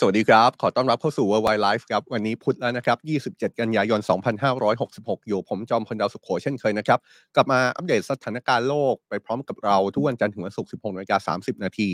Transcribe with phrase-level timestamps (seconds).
[0.00, 2.98] สวัสดีครับ ขอต้อนรับเข้าสู่ Worldwide Life ครับ วันนี้พุธแล้วนะครับ
[3.34, 4.00] 27 กันยายน
[4.64, 6.98] 2566 อยู่ผมจอมพลดาวสุขโขเช่นเคยนะครับ
[7.34, 11.88] กลับมาอัปเดตสถานการณ์โลกไปพร้อมกับเราทุกวันจันทร์ถึงวันศุกร์ 16นาฬิกา30 นาที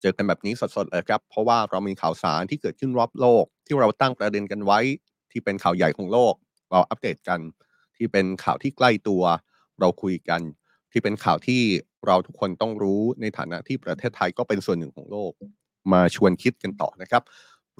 [0.00, 4.80] เจอกันแบบนี้สดๆเลยครับ เพราะว่าเรามีข่าวสารที่เกิดขึ้นรอบโลก ที่เราตั้งประเด็นกันไว้
[5.32, 6.34] ที่เป็นข่าวใหญ่ของโลก
[6.70, 7.40] เราอัปเดตกัน
[7.96, 9.22] ที่เป็นข่าวที่ใกล้ตัว
[9.80, 10.40] เราคุยกัน
[10.92, 11.62] ที่เป็นข่าวที่
[12.06, 15.32] เราทุกคนต้องรู้ในฐานะที่ประเทศไทยก็เป็นส่วนหนึ่งของโลก
[15.92, 17.22] มาชวนคิดกันต่อนะครับ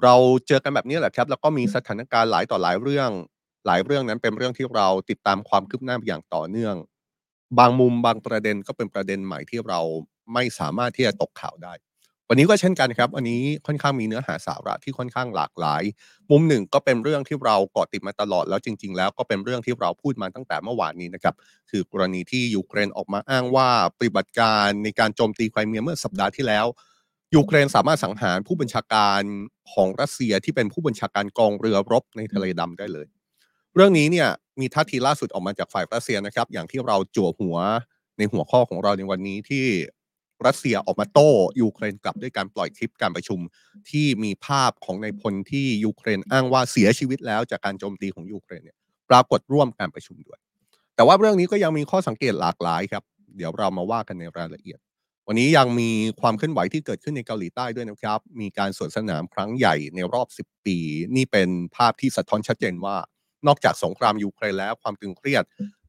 [0.03, 0.15] เรา
[0.47, 3.09] เจอกันแบบนี้แหละครับ แล้วก็มีสถานการณ์หลายต่อหลายเรื่อง
[3.65, 6.75] หลายเรื่องนั้นเป็นเรื่องที่เราติดตามความคืบหน้าอย่างต่อเนื่อง
[7.59, 9.79] บางมุมบางประเด็นก็เป็นประเด็นใหม่ที่เรา
[10.33, 11.73] ไม่สามารถที่จะตกข่าวได้
[12.31, 15.83] วันนี้ก็เช่นกันครับวันนี้ค่อนข้างมีเนื้อหาสาระที่ค่อนข้างหลากหลาย
[16.31, 21.35] มุมหนึ่งก็เป็นเรื่องที่เราเกาะติดมาตลอดแล้วจริง ๆ แล้วก็เป็นเรื่องที่เราพูดมาตั้งแต่เมื่อวานนี้นะครับ
[21.69, 26.65] คือกรณีที่ยูเครนออกมาอ้างว่าปฏิบัติการในการโจมตีไครเมียเมื่อสัปดาห์ที่แล้ว
[27.35, 29.21] ยูเครนสามารถสังหารผู้บัญชาการ
[29.73, 33.07] ของรัสเซียที่เป็นผู้บัญชาการกองเรือรบในทะเลดำได้เลย
[33.75, 37.57] เรื่องนี้เนี่ยมีท่าทีล่าสุดออกมาจากฝ่ายรัสเซียนะครับ อย่างที่เราจั่วหัว
[38.17, 39.65] ในหัวข้อของเราในวันนี้ที่
[40.45, 41.29] รัสเซียออกมาโต้
[41.61, 43.39] ยูเครนกลับด้วยการปล่อยคลิปการประชุม
[43.89, 48.77] ที่มีภาพของนายพลที่ยูเครนอ้างว่าเสียชีวิตแล้วจากการโจมตีของยูเครนเนี่ย
[49.09, 50.39] ปรากฏร่วมการประชุมด้วย
[50.95, 53.03] แต่ว่าเรื่องนี้ก็ยังมีข้อสังเกตหลากหลายครับ
[53.37, 54.79] เดี๋ยวเรามาว่ากันในรายละเอียด
[55.31, 55.89] วันนี้ยังมี
[56.21, 60.77] ความเคลื่อนไหวที่เกิดขึ้นในเกาหลีใต้ด้วยนะครับ มีการสวนสนามครั้งใหญ่ในรอบ 10 ปี
[61.15, 62.95] นี่เป็นภาพที่สะท้อนชัดเจนว่า
[63.47, 65.43] นอกจากสงครามยูเครนแล้วความตึงเครียด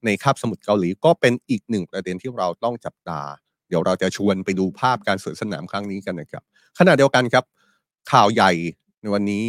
[0.05, 3.21] ในคาบสมุทรเกาหลีก็เป็นอีกหนึ่งประเด็นที่เราต้องจับตา
[3.69, 6.43] เดี๋ยวเราจะชวนไปดูภาพการสวนสนามครั้งนี้กันนะครับ
[6.79, 7.45] ขณะเดียวกันครับ
[8.13, 8.53] ข่าวใหญ่
[9.01, 9.47] ในวันนี้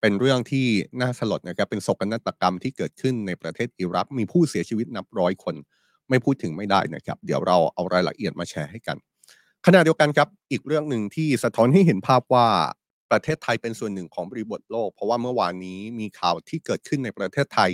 [0.00, 0.66] เป็นเรื่องที่
[1.00, 5.54] น่าสลดนะครับ เป็นโศกนาฏกรรมที่เกิดขึ้นในประเทศอิรัก มีผู้เสียชีวิตนับร้อยคน
[6.10, 8.96] ไม่พูดถึงไม่ได้นะครับ เดี๋ยวเราเอารายละเอียดมาแชร์ให้กัน
[9.66, 12.48] ขณะเดียวกันครับอีกเรื่องหนึ่งที่สะท้อนให้เห็นภาพว่า
[13.10, 17.70] ประเทศไทยเป็นส่วนหนึ่งของบริบทโลก เพราะว่าเมื่อวานนี้มีข่าวที่เกิดขึ้นในประเทศไทย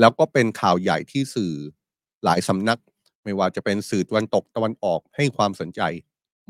[0.00, 1.52] แล้วก็เป็นข่าวใหญ่ที่สื่อ
[2.24, 2.78] หลายสำนัก
[3.24, 5.80] ไม่ว่าจะเป็นสื่อตะวันตกตะวันออกให้ความสนใจ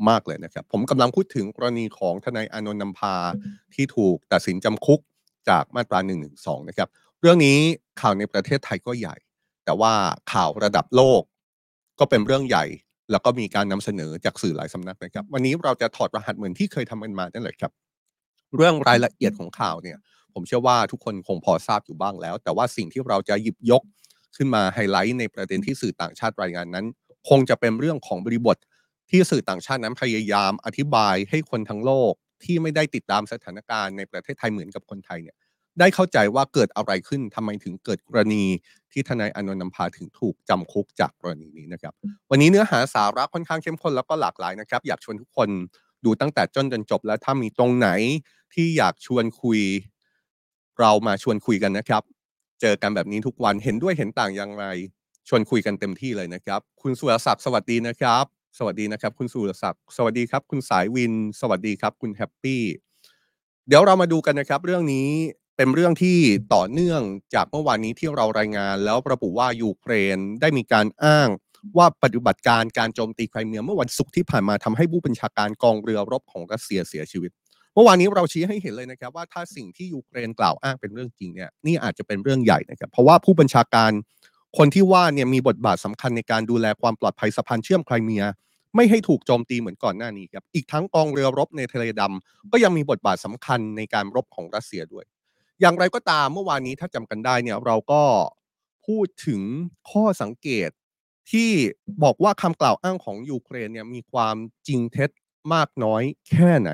[0.09, 3.15] มากเลยนะครับ ผมกำลังพูดถึงกรณีของทนายอนนท์นำพา
[3.73, 4.99] ที่ถูกตัดสินจำคุก
[5.49, 6.13] จากมาตรา1นึ
[6.69, 6.89] นะครับ
[7.21, 7.57] เรื่องนี้
[8.01, 9.15] ข่าวในประเทศไทยก็ใหญ่
[9.65, 9.93] แต่ว่า
[10.31, 11.21] ข่าวระดับโลก
[11.99, 12.65] ก็เป็นเรื่องใหญ่
[13.11, 17.71] แล้วก็มีการนำเสนอจากสื่อหลายสำนักนะครับ วันนี้เราจะถอดรหัสเหมือนที่เคยทำกันมานั่นแหละครับ
[18.55, 19.97] เรื่องรายละเอียดของข่าวเนี่ย
[20.33, 23.81] ผมเชื่อว่าทุกคนคงพอทราบอยู่บ้างแล้ว แต่ว่าสิ่งที่เราจะหยิบยก
[24.35, 26.85] ขึ้นมาไฮไลท์ในประเด็นที่สื่อต่างชาติรายงานนั้น
[27.29, 28.57] คงจะเป็นเรื่องของบริบท
[29.09, 32.13] ที่สื่อต่างชาตินั้นพยายามอธิบายให้คนทั้งโลก
[32.43, 35.35] ที่ไม่ได้ติดตามสถานการณ์ในประเทศไทยเหมือนกับคนไทยเนี่ย
[35.79, 38.43] ได้เข้าใจว่าเกิดอะไรขึ้นทำไมถึงเกิดกรณี
[38.91, 41.93] ที่ทนายอนนท์นำพาถึงถูกจำคุกจากกรณีนี้นะครับ
[42.29, 45.49] วันนี้เนื้อหาสาระค่อนข้างเข้มข้นแล้วก็หลากหลายนะครับ อยากชวนทุกคน
[46.05, 47.89] ดูตั้งแต่จนจนจบ แล้วถ้ามีตรงไหน
[48.53, 49.59] ที่อยากชวนคุย
[50.79, 52.03] เรามาชวนคุยกันนะครับ
[52.61, 54.65] เจอกันแบบนี้ทุกวันเห็นด้วยเห็นต่างอย่างไร
[55.29, 58.25] ชวนคุยกันเต็มที่เลยนะครับ คุณสุรศักดิ์สวัสดีนะครับ
[58.57, 62.61] สวัสดีนะครับ คุณสุรศักดิ์สวัสดีครับ คุณสายวิน สวัสดีครับ คุณแฮปปี้
[63.67, 65.09] เดี๋ยวเรามาดูกันนะครับ เรื่องนี้
[65.57, 66.17] เป็นเรื่องที่
[66.53, 67.01] ต่อเนื่อง
[67.35, 71.29] จากเมื่อวานนี้ที่เรารายงาน แล้วระบุว่ายูเครนได้มีการอ้าง
[71.77, 77.31] ว่าปฏิบัติการการโจมตีไครเมียเมื่อวันศุกร์ที่ผ่านมาทำให้ผู้บัญชาการกองเรือรบของรัสเซียเสียชีวิต
[77.73, 83.91] เมื่อวานนี้เราชี้ให้เห็นเลยนะครับว่าถ้าสิ่งที่ยูเครนกล่าวอ้างเป็นเรื่องจริงเนี่ยนี่อาจจะเป็นเรื่องใหญ่นะครับเพราะว่าผู้บัญชาการ
[84.57, 88.23] คนที่ว่าเนี่ยมีบทบาทสำคัญในการดูแลความปลอดภัยสะพานเชื่อมไครเมีย
[88.75, 95.05] ไม่ให้ถูกโจมตีเหมือนก่อนหน้านี้ครับอีกทั้งกองเรือรบในทะเลดำก็ยังมีบทบาทสำคัญในการรบของรัสเซียด้วย
[95.61, 98.03] อย่างไรก็ตามเมื่อวานนี้ถ้าจำกันได้เนี่ยเราก็
[98.85, 99.41] พูดถึง
[99.91, 100.69] ข้อสังเกต
[101.31, 101.51] ที่
[102.03, 104.35] บอกว่าคำกล่าวอ้างของยูเครนเนี่ยมีความ
[104.67, 105.09] จริงเท็จ
[105.53, 106.71] มากน้อยแค่ไหน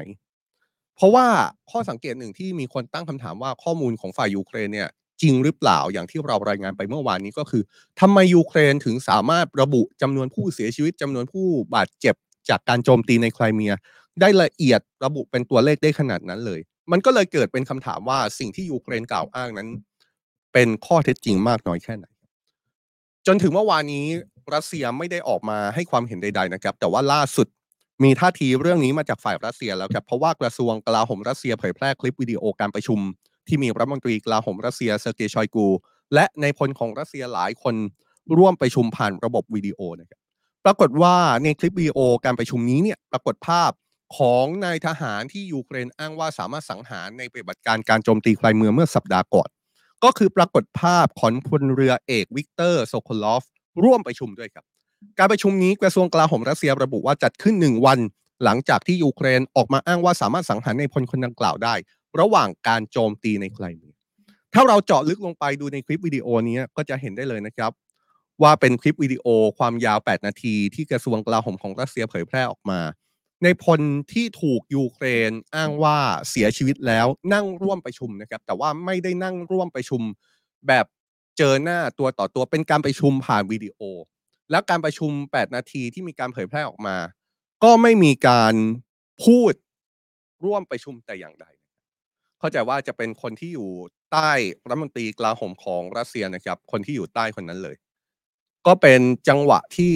[0.95, 1.27] เพราะว่า
[1.71, 4.89] ข้อสังเกตหนึ่งที่มีคนตั้งคำถามว่าข้อมูลของฝ่ายยูเครนเนี่ย
[5.21, 7.63] จริงหรือเปล่าอย่างที่เรารายงานไปเมื่อวานนี้ก็คือ
[7.99, 12.15] ทำไมยูเครนถึงสามารถระบุจำนวนผู้เสียชีวิตจำนวนผู้บาดเจ็บ
[12.49, 13.73] จากการโจมตีในไครเมีย
[14.21, 16.59] ได้ละเอียดระบุเป็นตัวเลขได้ขนาดนั้นเลย
[16.91, 19.69] มันก็เลยเกิดเป็นคำถามว่าสิ่งที่ยูเครนกล่าวอ้างนั้น
[20.53, 22.05] เป็นข้อเท็จจริงมากน้อยแค่ไหน
[23.27, 24.05] จนถึงเมื่อวานนี้
[24.53, 27.47] รัสเซียไม่ได้ออกมาให้ความเห็นใด ๆ นะครับ แต่ว่าล่าสุด
[28.03, 32.99] มีท่าทีเรื่องนี้มาจากฝ่ายรัสเซียแล้วครับเพราะว่ากระทรวงกลาโหมรัสเซียเผยแพร่คลิปวิดีโอการประชุม
[33.47, 35.67] ที่มีรัฐมนตรีกลาโหมรัสเซียเซอร์เกย์ชอยกู
[36.13, 37.75] และนายพลของรัสเซียหลายคน
[38.37, 40.19] ร่วมประชุมผ่านระบบวิดีโอนะครับ
[40.65, 43.71] ปรากฏว่าในคลิปวิดีโอการประชุมนี้เนี่ยปรากฏภาพ
[44.17, 49.49] ของนายทหารที่ยูเครนอ้างว่าสามารถสังหารในปฏิบัติการการโจมตีไครเมียเมื่อสัปดาห์ก่อน
[50.03, 53.43] ก็คือปรากฏภาพของพลเรือเอกวิกเตอร์โซโคลอฟ
[53.83, 54.65] ร่วมประชุมด้วยครับ
[55.19, 57.99] การประชุมนี้กระทรวงกลาโหมรัสเซียระบุว่าจัดขึ้นหนึ่งวัน
[58.43, 61.73] หลังจากที่ยูเครนออกมาอ้างว่าสามารถสังหารนายพลคนดังกล่าวได้
[62.19, 63.95] ระหว่างการโจมตีในไครเมีย
[64.53, 67.71] ถ้าเราเจาะลึกลงไปดูในคลิปวิดีโอนี้ก็จะเห็นได้เลยนะครับ
[68.41, 69.25] ว่าเป็นคลิปวิดีโอ
[69.57, 72.79] ความยาว 8 นาที ที่กระทรวงกลาโหมของรัสเซียเผยแพร่ออกมา
[73.43, 73.79] นายพล
[74.13, 75.97] ที่ถูกยูเครนอ้างว่า
[76.29, 80.01] เสียชีวิตแล้วนั่งร่วมประชุมนะครับ แต่ว่าไม่ได้นั่งร่วมประชุม
[80.67, 80.85] แบบ
[81.37, 83.79] เจอหน้าตัวต่อตัวเป็นการประชุมผ่านวิดีโอ
[84.51, 86.97] และการประชุม 8 นาทีที่มีการเผยแพร่ออกมา
[87.63, 88.53] ก็ไม่มีการ
[89.23, 89.53] พูด
[90.45, 91.45] ร่วมประชุมแต่อย่างใด
[92.39, 93.69] เข้าใจว่าจะเป็นคนที่อยู่
[94.11, 94.31] ใต้
[94.69, 97.75] รัฐมนตรีกลาโหมของรัสเซียนะครับ คนที่อยู่ใต้คนนั้นเลย
[98.67, 99.95] ก็เป็นจังหวะที่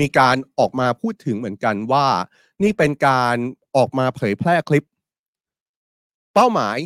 [0.00, 2.06] มีการออกมาพูดถึงเหมือนกันว่า
[2.62, 3.36] นี่เป็นการ
[3.76, 4.86] ออกมาเผยแพร่คลิป
[6.34, 6.78] เป้าหมาย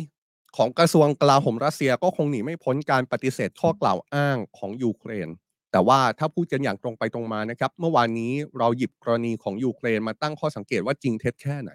[0.57, 5.29] ของกระทรวงกลาโหมรัสเซียก็คงหนีไม่พ้นการปฏิเสธข้อกล่าวอ้างของยูเครน
[5.71, 11.71] แต่ว่าถ้าพูดกันอย่างตรงไปตรงมานะครับ เมื่อวานนี้เราหยิบกรณีของยูเครนมาตั้งข้อสังเกตว่าจริงเท็จแค่ไหน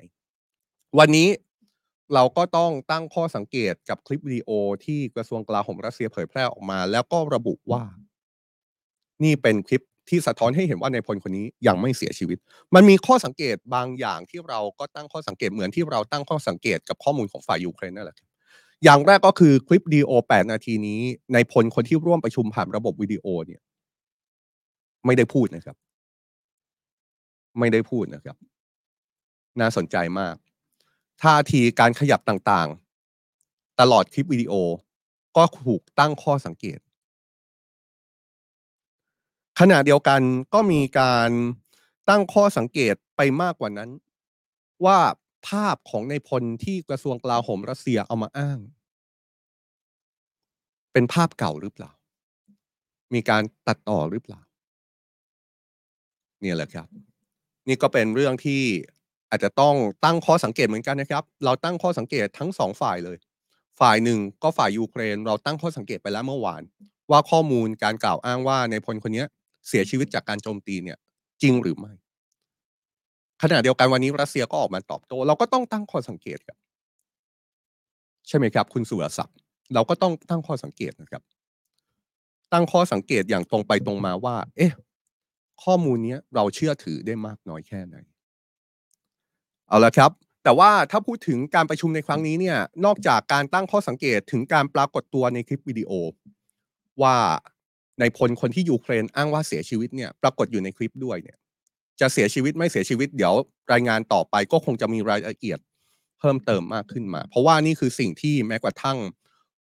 [0.99, 1.29] วันนี้
[2.15, 4.51] เราก็ต้องตั้งข้อสังเกตกับคลิปวิดีโอ
[4.85, 7.85] ที่กระทรวงกลาโหมรัสเซียเผยแพร่ออกมา แล้วก็ระบุว่า
[9.25, 12.39] นี่เป็นคลิป ที่สะท้อนให้เห็นว่าในพลคนนี้ยังไม่เสียชีวิต
[12.75, 18.17] มันมีข้อสังเกตบางอย่างที่เราก็ตั้งข้อสังเกตเหมือนที่เราตั้งข้อสังเกตกับข้อมูลของฝ่ายยูเครนนั่นแหละ
[18.85, 21.01] อย่างแรกก็คือคลิปดีโอ8นาทีนี้
[21.33, 23.61] ในพลคนที่ร่วมประชุมผ่านระบบวิดีโอเนี่ย
[25.07, 25.77] ไม่ได้พูดนะครับ
[27.59, 28.37] ไม่ได้พูดนะครับ
[29.61, 30.35] น่าสนใจมาก
[31.23, 34.53] ท่าทีการขยับต่างๆ ตลอดคลิปวิดีโอ
[35.37, 36.79] ก็ถูกตั้งข้อสังเกต
[39.59, 40.21] ขณะเดียวกัน
[40.55, 41.31] ก็มีการ
[42.09, 43.91] ตั้งข้อสังเกตไปมากกว่านั้น
[44.85, 44.99] ว่า
[45.49, 48.59] ภาพของในพลที่กระทรวงกลาโหมรัสเซียเอามาอ้าง
[50.93, 51.93] เป็นภาพเก่าหรือเปล่า
[53.15, 54.41] มีการตัดต่อหรือเปล่า
[56.41, 56.87] เนี่ยแหละครับ
[57.69, 58.63] นี่ก็เป็นเรื่องที่
[59.31, 59.75] อาจจะต้อง
[60.05, 63.17] ตั้งข้อสังเกตเหมือนกันนะครับ เราตั้งข้อสังเกตทั้งสองฝ่ายเลย
[63.81, 66.63] ฝ่ายหนึ่งก็ฝ่ายยูเครน เราตั้งข้อสังเกตไปแล้วเมื่อวาน
[67.11, 69.25] ว่าข้อมูลการกล่าวอ้างว่าในพลคนนี้
[69.67, 70.99] เสียชีวิตจากการโจมตีเนี่ย
[71.43, 71.93] จริงหรือไม่
[73.43, 76.59] ขณะเดียวกันวันนี้รัสเซียก็ออกมาตอบโต้เราก็ต้องตั้งข้อสังเกตครับ
[78.29, 79.37] ใช่ไหมครับ คุณสุรศักดิ์
[79.75, 81.23] เราก็ต้องตั้งข้อสังเกตนะครับ
[82.53, 84.73] ตั้งข้อสังเกตอย่างตรงไปตรงมาว่า เอ๊ะ
[85.65, 87.97] ข้อมูลนี้เราเชื่อถือได้มากน้อยแค่ไหน
[89.69, 90.11] เอาละครับ
[90.45, 95.91] แต่ว่าถ้าพูดถึงการประชุมในครั้งนี้เนี่ย นอกจากการตั้งข้อสังเกตถึงการปรากฏตัวในคลิปวิดีโอ
[97.03, 97.17] ว่า
[98.01, 101.37] นายพลคนที่ยูเครนอ้างว่าเสียชีวิตเนี่ยปรากฏอยู่ในคลิปด้วยเนี่ย
[102.01, 103.35] จะเสียชีวิตไม่เสียชีวิตเดี๋ยว
[103.73, 105.59] รายงานต่อไปก็คงจะมีรายละเอียด
[106.21, 108.99] เพิ่มเติมมากขึ้นมา เพราะว่านี่คือสิ่งที่แม้กระทั่ง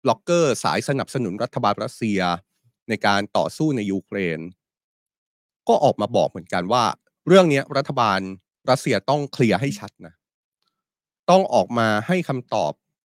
[0.04, 2.20] บล็อกเกอร์สายสนับสนุนรัฐบาลรัสเซีย
[2.88, 4.40] ในการต่อสู้ในยูเครน
[5.68, 6.84] ก็ออกมาบอกเหมือนกันว่า
[7.28, 8.20] เรื่องนี้รัฐบาล
[8.70, 10.14] รัสเซียต้องเคลียร์ให้ชัดนะ
[11.30, 12.72] ต้องออกมาให้คำตอบ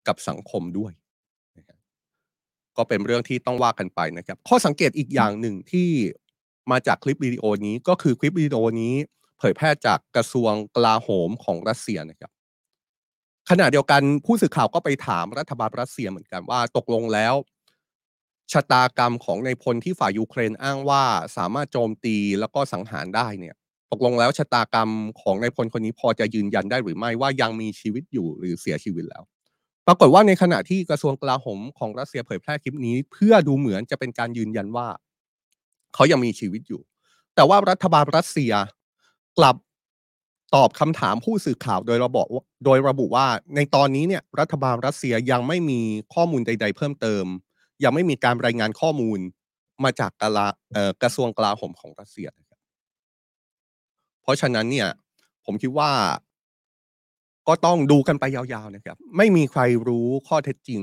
[0.09, 0.93] กับสังคมด้วย
[2.77, 5.89] ก็เป็นเรื่องที่ต้องว่ากันไปนะครับ ข้อสังเกตอีกอย่างหนึ่งที่
[6.71, 8.95] มาจากคลิปวิดีโอนี้ก็คือคลิปวิดีโอนี้
[9.39, 12.31] เผยแพร่จากกระทรวงกลาโหมของรัสเซียนะครับ
[13.51, 17.35] ขณะเดียวกันผู้สื่อข่าวก็ไปถามรัฐบาลรัสเซียเหมือนกันว่าตกลงแล้ว
[18.53, 21.05] ชะตากรรมของในพลที่ฝ่ายยูเครนอ้างว่า
[21.37, 23.55] สามารถโจมตีแล้วก็สังหารได้เนี่ย
[23.93, 24.91] ตกลงแล้วชะตากรรม
[25.21, 29.23] ของในพลคนนี้พอจะยืนยันได้หรือไม่ว่ายังมีชีวิตอยู่หรือเสียชีวิตแล้ว
[29.87, 34.89] ปรากฏว่าในขณะที่กระทรวงกลาโหมของรัสเซียเผยแพร่คลิปนี้ เพื่อดูเหมือนจะเป็นการยืนยันว่า
[35.95, 36.83] เขายังมีชีวิตอยู่
[37.35, 38.53] แต่ว่ารัฐบาลรัสเซีย
[39.39, 39.57] กลับ
[40.55, 42.27] ตอบคำถามผู้สื่อข่าวโดยระบอก
[42.65, 45.81] โดยระบุว่า ในตอนนี้เนี่ยรัฐบาลรัสเซียยังไม่มี
[46.15, 47.25] ข้อมูลใด ๆ เพิ่มเติม
[47.85, 49.19] ยังไม่มีการรายงานข้อมูล
[49.85, 50.47] มาจากกลา
[51.03, 52.29] กระทรวงกลาโหมของรัสเซีย
[54.23, 54.89] เพราะฉะนั้นเนี่ย
[55.45, 55.91] ผมคิดว่า
[57.49, 60.83] ก็ต้องดูกันไปยาวๆนะครับ ไม่มีใครรู้ข้อเท็จจริง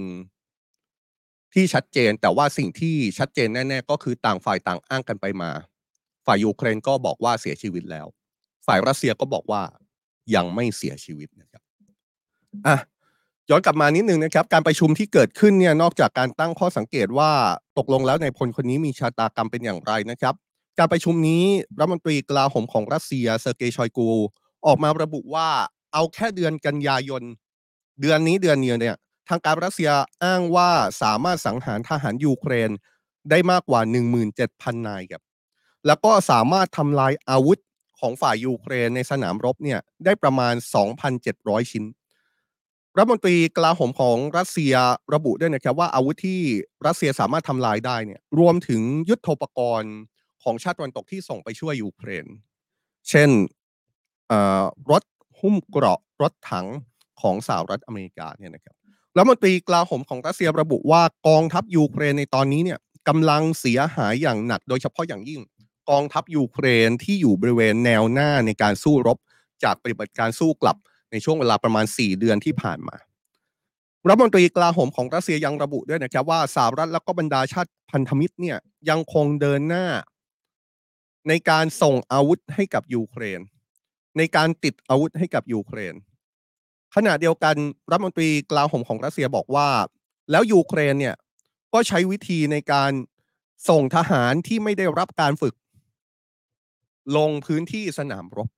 [1.54, 5.52] ที่ชัดเจน แต่ว่าสิ่งที่ชัดเจนแน่ๆก็คือต่างฝ่ายต่างอ้างกันไปมา
[6.26, 8.08] ฝ่ายยูเครนก็บอกว่าเสียชีวิตแล้ว
[8.68, 9.62] ฝ่ายรัสเซียก็บอกว่า
[10.36, 11.62] ยังไม่เสียชีวิตนะครับ
[12.68, 12.78] อะ
[13.50, 17.32] ย้อนกลับมานิดนึงนะครับ การประชุมที่เกิดขึ้นเนี่ยนอกจากการตั้งข้อสังเกตว่า
[17.78, 20.36] ตกลงแล้วในพลคนนี้มีชะตากรรมเป็นอย่างไรนะครับ
[20.80, 21.44] การประชุมนี้
[21.80, 24.10] รัฐมนตรีกลาโหมของรัสเซียเซอร์เกย์ชอยกู
[24.68, 25.48] ออกมาระบุว่า
[25.94, 27.24] เอาแค่เดือนกันยายน
[28.02, 28.96] เดือนนี้เดือนเดียวเนี่ย
[29.30, 29.92] ทางการรัสเซีย
[30.24, 30.70] อ้างว่า
[31.02, 32.70] สามารถสังหารทหารยูเครน
[33.30, 33.82] ได้มากกว่า
[34.34, 35.22] 17,000 นายครับ
[35.88, 37.60] แล้วก็สามารถทำลายอาวุธ
[38.00, 40.54] ของฝ่ายยูเครนในสนามรบเนี่ยได้ประมาณ
[41.14, 41.86] 2,700 ชิ้น
[42.98, 44.74] รัฐมนตรีกลาโหมของรัสเซีย
[45.14, 46.42] ระบุด้วยนะครับว่าอาวุธที่
[46.86, 49.94] รัสเซียสามารถทำลายได้เนี่ยรวมถึงยุทธปกรณ์
[50.44, 52.26] ของชาติตะวันตกที่ส่งไปช่วยยูเครน
[53.10, 53.30] เช่น
[54.92, 55.04] รถ
[55.40, 56.68] หุ้มเกราะรถถัง
[57.22, 58.76] ของสหรัฐอเมริกาเนี่ยนะครับ
[59.16, 65.42] รัฐมนตรีกลาโหมของรัสเซียระบุว่ากองทัพยูเครนในตอนนี้เนี่ยกำลังเสียหายอย่างหนัก โดยเฉพาะอย่างยิ่ง
[65.90, 69.18] กองทัพยูเครนที่อยู่บริเวณแนวหน้าในการสู้รบ
[69.64, 70.78] จากปฏิบัติการสู้กลับ
[71.12, 72.96] ในช่วงเวลาประมาณ 4 เดือนที่ผ่านมา
[74.08, 78.58] รัฐมนตรีกลาโหมของรัสเซียยังระบุด้วยนะครับว่าสหรัฐและก็บรรดาชาติพันธมิตรเนี่ย
[78.90, 79.86] ยังคงเดินหน้า
[81.28, 83.40] ในการส่งอาวุธให้กับยูเครน
[84.20, 85.96] ในการติดอาวุธให้กับยูเครน
[86.96, 87.56] ขณะเดียวกัน
[87.92, 89.70] รัฐมนตรีกลาโหมของรัสเซียบอกว่า
[90.32, 91.16] แล้วยูเครนเนี่ย
[91.74, 92.92] ก็ใช้วิธีในการ
[93.70, 95.56] ส่งทหารที่ไม่ได้รับการฝึก
[97.18, 98.50] ลงพื้นที่สนามรบ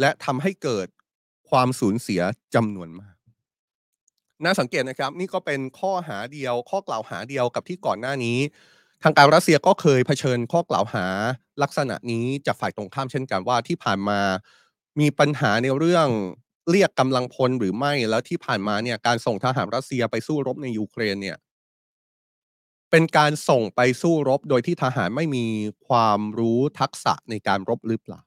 [0.00, 0.86] และทำให้เกิด
[1.50, 2.20] ความสูญเสีย
[2.54, 3.16] จำนวนมาก
[4.44, 8.38] น่าสังเกตนะครับ นี่ก็เป็นข้อหาเดียวข้อกล่าวหาเดียวกับที่ก่อนหน้านี้
[9.02, 11.06] ทางการรัสเซียก็เคยเผชิญข้อกล่าวหา
[11.62, 14.20] ลักษณะนี้จากฝ่ายตรงข้ามเช่นกันว่าที่ผ่านมา
[15.00, 16.08] มีปัญหาในเรื่อง
[16.70, 21.36] เรียกกำลังพลหรือไม่แล้วที่ผ่านมาเนี่ยการส่งทหารรัสเซียไปสู้รบในยูเครนเนี่ย
[22.90, 25.46] เป็นการส่งไปสู้รบโดยที่ทหารไม่มี
[25.88, 28.20] ความรู้ทักษะในการรบหรือเปล่า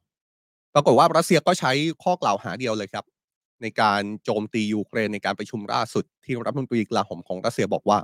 [0.73, 1.71] ปรากฏว่ารัสเซียก็ใช้
[2.03, 3.05] ข้อกล่าวหาเดียวเลยครับ
[3.61, 7.99] ในการโจมตียูเครนในการประชุมล่าสุดที่รัฐมนตรีกลาโหมของรัสเซียบอกว่า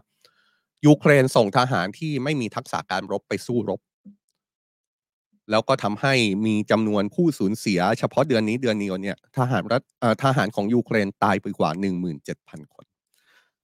[0.86, 3.82] ยูเครนส่งทหารที่ไม่มีทักษะการรบไปสู้รบ
[5.52, 6.14] แล้วก็ทำให้
[6.46, 9.82] มีจำนวนผู้สูญเสีย เฉพาะเดือนนี้เดือนนี้เนี่ยทหารรัฐ
[10.24, 11.70] ทหารของยูเครนตายไปกว่า
[12.22, 12.86] 17,000 คน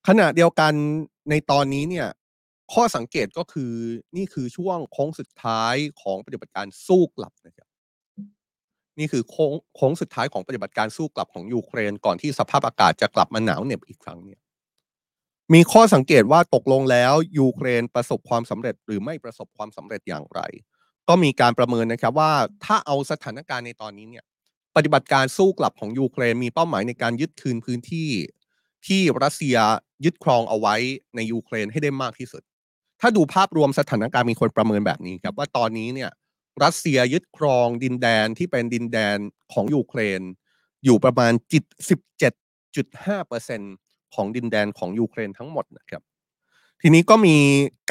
[0.07, 0.73] ขณะเดียวกัน
[1.29, 2.07] ในตอนนี้เนี่ย
[2.73, 3.71] ข้อสังเกตก็คือ
[4.17, 7.67] นี่คือช่วงโค้งสุดท้ายของปฏิบัติการสู้กลับนะครับ
[8.99, 14.39] นี่คือโค้งโค้งสุดท้ายของปฏิบัติการสู้กลับของยูเครนก่อนที่สภาพอากาศจะกลับมาหนาวเหน็บอีกครั้งเนี่ย
[15.53, 20.41] มีข้อสังเกตว่าตกลงแล้วยูเครนประสบความสำเร็จหรือไม่ประสบความสำเร็จอย่างไร
[21.07, 22.31] ก็มีการประเมินนะครับว่า
[22.65, 24.25] ถ้าเอาสถานการณ์ในตอนนี้เนี่ย
[24.75, 28.09] ปฏิบัติการสู้กลับของยูเครนมีเป้าหมายในการยึดคืนพื้นที่
[28.87, 29.57] ที่รัสเซีย
[30.05, 30.75] ยึดครองเอาไว้
[31.15, 32.41] ในยูเครนให้ได้มากที่สุด
[33.01, 36.11] ถ้าดูภาพรวมสถานการณ์มีคนประเมินแบบนี้ครับว่าตอนนี้เนี่ย
[36.63, 39.17] รัสเซียยึดครองดินแดนที่เป็นดินแดน
[39.53, 40.21] ของยูเครน
[40.85, 41.63] อยู่ประมาณจิต
[42.45, 43.73] 17.5เปอร์เซ็นต์
[44.15, 46.01] ของดินแดนของยูเครนทั้งหมดนะครับ
[46.81, 47.37] ทีนี้ก็มี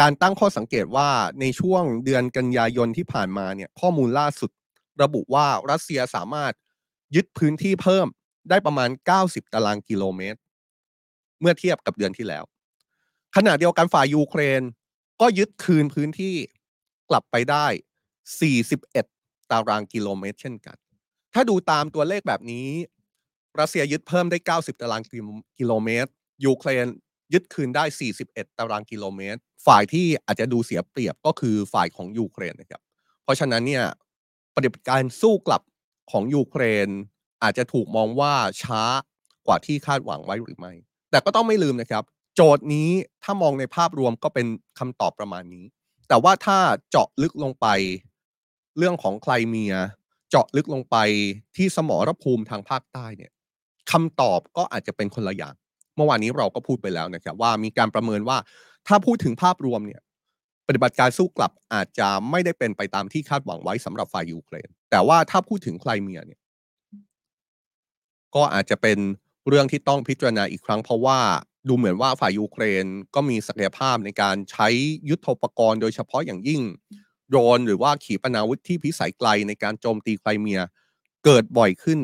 [0.01, 1.09] การตั้งข้อสังเกตว่า
[1.41, 4.51] ในช่วงเดือนกันยายนที่ผ่านมาเนี่ยข้อมูลล่าสุด
[5.03, 6.53] ระบุว่ารัสเซียสามารถ
[7.15, 8.07] ยึดพื้นที่เพิ่ม
[8.51, 10.39] ได้ประมาณ 90 ตารางกิโลเมตร
[11.41, 12.45] เมื่อเทียบกับเดือนที่แล้ว
[13.37, 14.63] ขณะเดียวกันฝ่ายยูเครน
[15.21, 16.37] ก็ยึดคืนพื้นที่
[17.11, 17.67] กลับไปได้
[18.59, 20.77] 41 ตารางกิโลเมตร เช่นกัน
[21.35, 22.69] ถ้าดูตามตัวเลขแบบนี้
[23.61, 25.03] รัสเซียยึดเพิ่มได้ 90 ตาราง
[25.59, 26.11] กิโลเมตร
[26.45, 26.87] ยูเครน
[27.33, 27.85] ยึดคืนได้
[28.21, 32.83] 41 ตารางกิโลเมตร ฝ่ายที่อาจจะดูเสียเปรียบก็คือฝ่ายของยูเครนนะครับ
[33.23, 33.85] เพราะฉะนั้นเนี่ย
[34.57, 35.63] ปฏิบัติการสู้กลับ
[36.11, 36.89] ของยูเครน
[37.43, 38.83] อาจจะถูกมองว่าช้า
[39.47, 40.73] กว่าที่คาดหวังไว้หรือไม่
[41.11, 42.91] แต่ก็ต้องไม่ลืมนะครับ โจทย์นี้
[43.23, 44.47] ถ้ามองในภาพรวมก็เป็น
[44.79, 45.65] คำตอบประมาณนี้
[46.09, 46.59] แต่ว่าถ้า
[46.91, 47.67] เจาะลึกลงไป
[48.79, 49.75] เรื่องของไคลเมีย
[50.31, 50.97] เจาะลึกลงไป
[51.57, 53.33] ที่สมรภูมิทางภาคใต้เนี่ย
[53.91, 55.55] คำตอบก็อาจจะเป็นคนละอย่าง
[55.97, 58.39] เมื่อวานนี้เราก็พูดไปแล้วนะครับว่ามีการประเมินว่า
[58.87, 60.01] ถ้าพูดถึงภาพรวมเนี่ย
[60.67, 66.41] ปฏิบัติการสู้กลับอาจจะไม่ได้เป็นไปตามที่คาดหวังไว้สำหรับฝ่ายยูเครน แต่ว่าถ้าพูดถึงไคลเมียเนี่ย
[68.35, 68.99] ก็อาจจะเป็น
[69.49, 71.19] เรื่องที่ต้องพิจารณาอีกครั้งเพราะว่า
[71.69, 74.69] ดูเหมือนว่าฝ่ายยูเครนก็มีศักยภาพในการใช้
[75.09, 76.63] ยุทโธปกรณ์โดยเฉพาะอย่างยิ่ง
[77.29, 80.61] โดรนหรือว่าขีปนาวุธที่พิสัยไกลในการโจมตีไคลเมีย
[81.25, 81.99] เกิดบ่อยขึ้น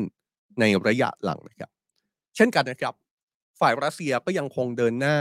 [0.59, 1.69] ในระยะหลังนะครับ
[2.35, 2.93] เช่นกันนะครับ
[3.59, 5.17] ฝ่ายรัสเซียก็ยังคงเดินหน้า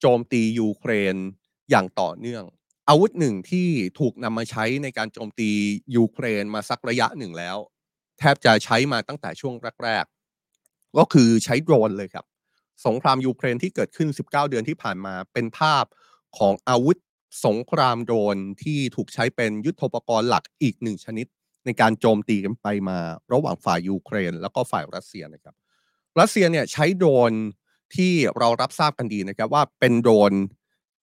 [0.00, 1.16] โจมตียูเครน
[1.70, 2.44] อย่างต่อเนื่อง
[2.88, 3.68] อาวุธหนึ่งที่
[3.98, 5.50] ถูกนำมาใช้ในการโจมตี
[5.96, 7.56] ยูเครนมาสักระยะหนึ่งแล้ว
[8.18, 9.54] แทบจะใช้มาตั้งแต่ช่วง
[9.84, 12.24] แรกๆ ก็คือใช้โดรนเลยครับ
[12.86, 15.84] สงครามยูเครนที่เกิดขึ้น 19 เดือนที่ผ่านมาเป็นภาพ
[16.38, 16.96] ของอาวุธ
[17.46, 21.26] สงครามโดรนที่ถูกใช้เป็นยุทโธปกรณ์หลักอีกหนึ่งชนิด
[21.64, 22.98] ในการโจมตีกันไปมา
[23.32, 25.54] ระหว่างฝ่ายยูเครน แล้วก็ฝ่ายรัสเซียนะครับ
[26.18, 27.32] รัสเซียเนี่ยใช้โดรน
[27.94, 30.32] ที่เรารับทราบกันดีนะครับว่าเป็นโดรน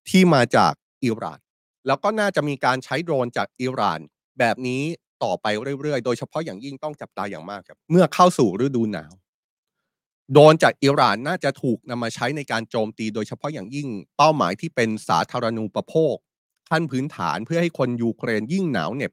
[0.09, 1.39] ที่มาจากอิหร่าน
[1.87, 3.99] แล้วก็น่าจะมีการใช้โดรนจากอิหร่าน
[4.39, 4.83] แบบนี้
[5.23, 5.45] ต่อไป
[5.81, 9.13] เรื่อยๆ โดยเฉพาะอย่างยิ่งต้องจับตาอย่างมากครับ เมื่อเข้าสู่ฤดูหนาว
[10.31, 16.15] โดรนจากอิหร่านน่าจะถูกนำมาใช้ในการโจมตีโดยเฉพาะอย่างยิ่งเป้าหมายที่เป็นสาธารณูปโภค
[16.69, 19.11] ขั้นพื้นฐานเพื่อให้คนยูเครนยิ่งหนาวเหน็บ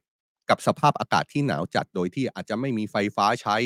[0.49, 3.57] กับสภาพอากาศที่หนาวจัดโดยที่อาจจะไม่มีไฟฟ้าใช้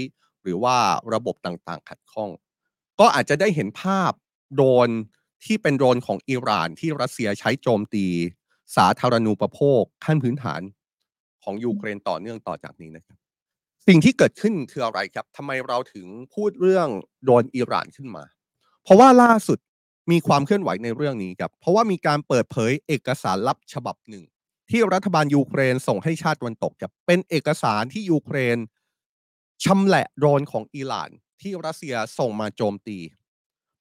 [0.44, 0.78] หรือว่า
[1.14, 2.30] ระบบต่างๆ ขัดข้อง
[3.00, 4.12] ก็อาจจะได้เห็นภาพ
[4.56, 4.90] โดรน
[5.46, 8.06] ที่เป็นโดรนของอิหร่านที่รัสเซียใช้โจมตี
[8.76, 10.62] สาธารณูปโภคขั้นพื้นฐาน
[11.44, 13.18] ของยูเครนต่อเนื่องต่อจากนี้นะครับ
[13.88, 16.88] สิ่งที่เกิดขึ้นคืออะไรครับทำไมเราถึงพูดเรื่อง
[17.24, 18.24] โดรนอิหร่านขึ้นมา
[18.84, 19.60] เพราะว่าล่าสุด
[20.12, 24.24] มีความเคลื่อนไหวในเรื่องนี้ครับ เพราะว่ามีการเปิดเผยเอกสารลับฉบับหนึ่ง
[24.70, 28.58] ที่รัฐบาลยูเครนส่งให้ชาติตะวันตกครับเป็นเอกสารที่ยูเครน
[29.64, 31.10] ชำแหละโดรนของอิหร่าน
[31.42, 32.98] ที่รัสเซียส่งมาโจมตี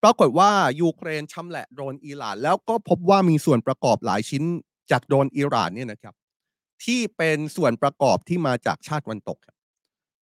[0.03, 4.45] ปรากฏว่ายูเครนชำแหละโดรนอิหร่าน แล้วก็พบว่ามีส่วนประกอบหลายชิ้น
[4.91, 6.15] จากโดรนอิหร่านเนี่ยนะครับ
[6.85, 9.57] ที่เป็นส่วนประกอบที่มาจากชาติวันตกครับ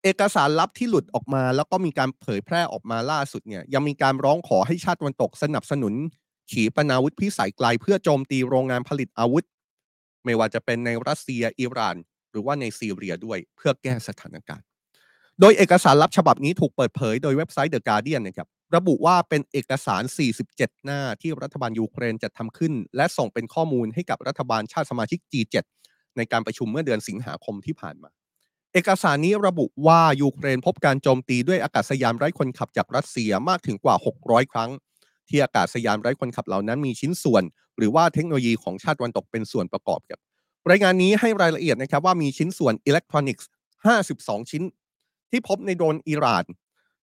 [0.05, 5.95] เอกสารลับที่หลุดออกมา แล้วก็มีการเผยแพร่ออกมาล่าสุดเนี่ยยังมีการร้องขอให้ชาติวันตกสนับสนุน
[6.51, 9.45] ขีปนาวุธพิสัยไกลเพื่อโจมตีโรงงานผลิตอาวุธ
[10.25, 11.97] ไม่ว่าจะเป็นในรัสเซียอิหร่าน
[12.31, 14.67] หรือว่าในซีเรียด้วยเพื่อแก้สถานการณ์
[15.41, 20.03] โดยเอกสารลับฉบับนี้ถูกเปิดเผยโดยเว็บไซต์ The Guardian นะครับระบุว่าเป็นเอกสาร
[20.45, 25.57] 47 หน้าที่รัฐบาลยูเครนจัดทำขึ้น และส่งเป็นข้อมูลให้กับรัฐบาลชาติสมาชิก G7
[26.17, 28.11] ในการประชุมเมื่อเดือนสิงหาคมที่ผ่านมา
[28.73, 34.71] เอกสารนี้ระบุว่ายูเครนพบการโจมตีด้วยอากาศยานไร้คนขับจากรัสเซียมากถึงกว่า 600 ครั้ง
[35.29, 37.43] ที่อากาศยานไร้คนขับเหล่านั้นมีชิ้นส่วน
[37.77, 40.21] หรือว่าเทคโนโลยีของชาติวันตกเป็นส่วนประกอบครับ
[40.71, 43.49] รายงานนี้ให้รายละเอียดนะครับว่ามีชิ้นส่วนอิเล็กทรอนิกส์
[43.99, 44.63] 52 ชิ้น
[45.31, 46.45] ที่พบในโดรนอิหร่าน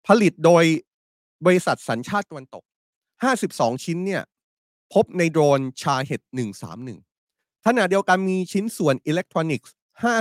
[0.07, 0.63] ผลิตโดย
[1.45, 2.63] บริษัทสัญชาติตะวันตก
[3.23, 4.23] 52 ชิ้นเนี่ย
[4.93, 6.21] พบในโดรนชาเฮด
[6.93, 9.73] 131ขณะเดียวกันมีชิ้นส่วนอิเล็กทรอนิกส์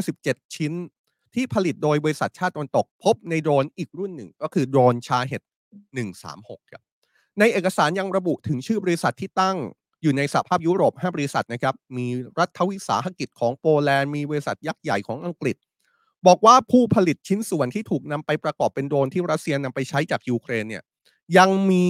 [0.02, 0.72] 57 ชิ้น
[1.34, 5.42] ที่ผลิตโดยบริษัทชาติตะวันตก พบในโดรนอีกรุ่นหนึ่ง ก็คือโดรนชาเฮด
[6.06, 6.82] 136ครับ
[7.38, 9.56] ในเอกสารยังระบุถึงชื่อบริษัทที่ตั้ง
[10.02, 12.06] อยู่ในสหภาพยุโรป 5 บริษัทนะครับ มี
[12.38, 15.56] รัฐวิสาหกิจของโปแลนด์ มีบริษัทยักษ์ใหญ่ของอังกฤษ
[16.26, 20.82] บอกว่าผู้ผลิตชิ้นส่วนที่ถูกนำไปประกอบเป็นโดรนที่รัสเซียนำไปใช้จากยูเครนเนี่ย
[21.38, 21.86] ยังมี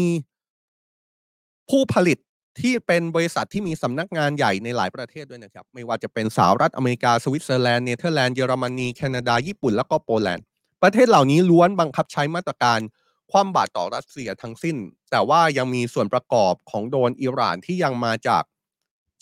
[1.71, 2.19] ผู้ผลิต
[2.61, 10.45] ที่เป็นบริษัทที่มีสำนักงานใหญ่ในหลายประเทศด้วยนะครับ ไม่ว่าจะเป็นสหรัฐอเมริกาสวิตเซอร์แลนด์เนเธอร์แลนด์เยอรมนีแคนาดา ญี่ปุ่น แล้วก็โปแลนด์
[10.83, 12.81] ประเทศเหล่านี้ล้วนบังคับใช้มาตรการ
[13.31, 14.77] คว่ำบาตรต่อรัสเซียทั้งสิ้น
[15.11, 18.43] แต่ว่ายังมีส่วนประกอบของโดนอิหร่านที่ยังมาจาก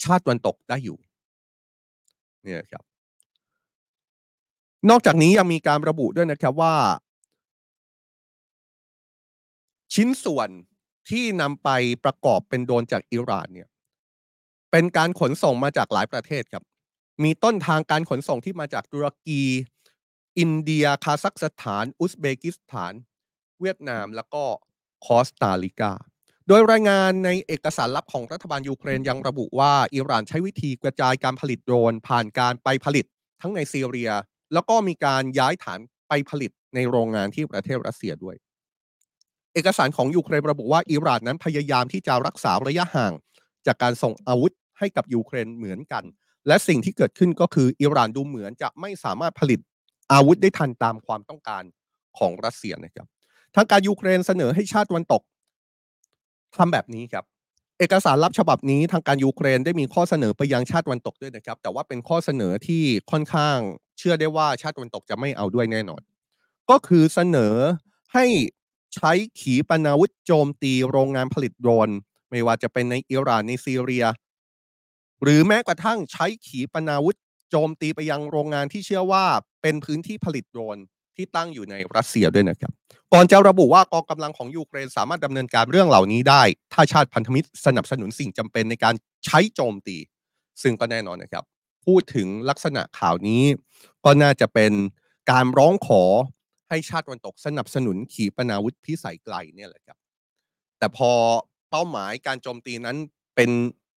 [0.02, 0.98] ชาติตะวันตกได้อยู่
[2.42, 2.84] เนี่ยครับ
[4.88, 6.74] นอกจากนี้ยังมีการระบุด้วยนะครับว่า
[9.94, 10.48] ชิ้นส่วน
[11.10, 11.68] ที่นำไป
[12.04, 13.68] ประกอบเป็นโดรนจากอิหร่านเนี่ย
[14.70, 16.64] เป็นการขนส่งมาจากหลายประเทศครับ
[17.24, 19.42] มีต้นทางการขนส่งที่มาจากตุรกี
[20.38, 22.92] อินเดีย คาซัคสถาน อุซเบกิสถาน
[23.60, 24.42] เวียดนาม แล้วก็
[25.06, 25.92] คอสตาริกา
[26.48, 33.04] โดยรายงานในเอกสารลับของรัฐบาลยูเครนยังระบุว่าอิหร่านใช้วิธีกระจายการผลิตโดรนผ่านการไปผลิต
[33.40, 34.10] ทั้งในซีเรีย
[34.52, 38.36] แล้วก็มีการย้ายฐานไปผลิตในโรงงานที่ประเทศรัสเซียด้วย
[39.54, 43.12] เอกสารของยูเครนระบุว่าอิหร่านนั้นพยายามที่จะรักษาระยะห่าง
[43.66, 46.04] จากการส่งอาวุธให้กับยูเครนเหมือนกัน
[46.46, 49.60] และสิ่งที่เกิดขึ้นก็คืออิหร่านดูเหมือนจะไม่สามารถผลิต
[50.12, 51.62] อาวุธได้ทันตามความต้องการ
[52.18, 53.06] ของรัสเซียนะครับ
[53.56, 55.22] ทางการยูเครนเสนอให้ชาติตะวันตก
[56.56, 57.24] ทำแบบนี้ครับ
[57.78, 63.58] เอกสารลับฉบับนี้ทางการยูเครนได้มีข้อเสนอไปยังชาติตะวันตกด้วยนะครับ แต่ว่าเป็นข้อเสนอที่ค่อนข้าง
[64.00, 66.02] เชื่อได้ว่าชาติตะวันตกจะไม่เอาด้วยแน่นอน
[66.70, 67.54] ก็คือเสนอ
[68.14, 68.26] ให้
[68.94, 71.90] ใช้ขีปนาวุธโจมตีโรงงานผลิตโดรน
[72.30, 74.04] ไม่ว่าจะเป็นในอิหร่านในซีเรีย
[75.22, 77.16] หรือแม้กระทั่งใช้ขีปนาวุธ
[77.50, 79.24] โจมตีไปยังโรงงานที่เชื่อว่า
[79.62, 80.78] เป็นพื้นที่ผลิตโดรน
[81.16, 82.72] ที่ตั้งอยู่ในรัสเซียด้วยนะครับ
[83.12, 88.94] ก่อนจะระบุว่ากองกำลังของยูเครนสามารถดำเนินการเรื่องเหล่านี้ได้ ถ้าชาติพันธมิตรสนับสนุนสิ่งจำเป็นในการ
[89.26, 89.96] ใช้โจมตี
[90.62, 91.44] ซึ่งก็แน่นอนนะครับ
[91.86, 93.44] พูดถึงลักษณะข่าวนี้
[94.04, 94.72] ก็น่าจะเป็น
[95.30, 96.02] การร้องขอ
[96.68, 99.98] ให้ชาติวันตกสนับสนุนขีปนาวุธพิสัยไกลเนี่ยแหละครับ
[100.78, 101.10] แต่พอ
[101.70, 102.96] เป้าหมายการโจมตีนั้น
[103.36, 103.50] เป็น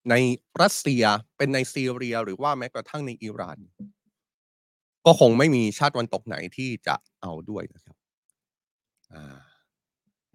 [0.10, 0.15] ใน
[0.62, 1.04] รัสเซีย
[1.38, 3.58] เป็นในซีเรียหรือว่าแม้กระทั่งในอิหร่าน
[5.06, 7.96] ก็คงไม่มีชาติวันตกไหนที่จะเอาด้วยนะครับ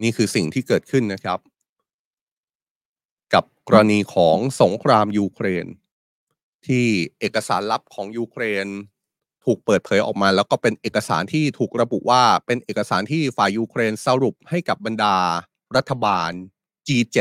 [0.03, 1.39] นี่คือสิ่งที่เกิดขึ้นนะครับ
[3.33, 5.65] กับกรณีของสงครามยูเครน
[6.67, 6.85] ที่
[7.19, 8.67] เอกสารลับของยูเครน
[9.45, 15.15] ถูกเปิดเผยออกมา แล้วก็เป็นเอกสารที่ถูกระบุว่าเป็นเอกสารที่ฝ่ายยูเครนสรุปให้กับบรรดา
[15.75, 16.31] รัฐบาล
[16.87, 17.17] G7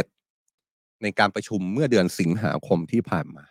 [1.03, 3.45] ในการประชุมเมื่อเดือนสิงหาคมที่ผ่านมา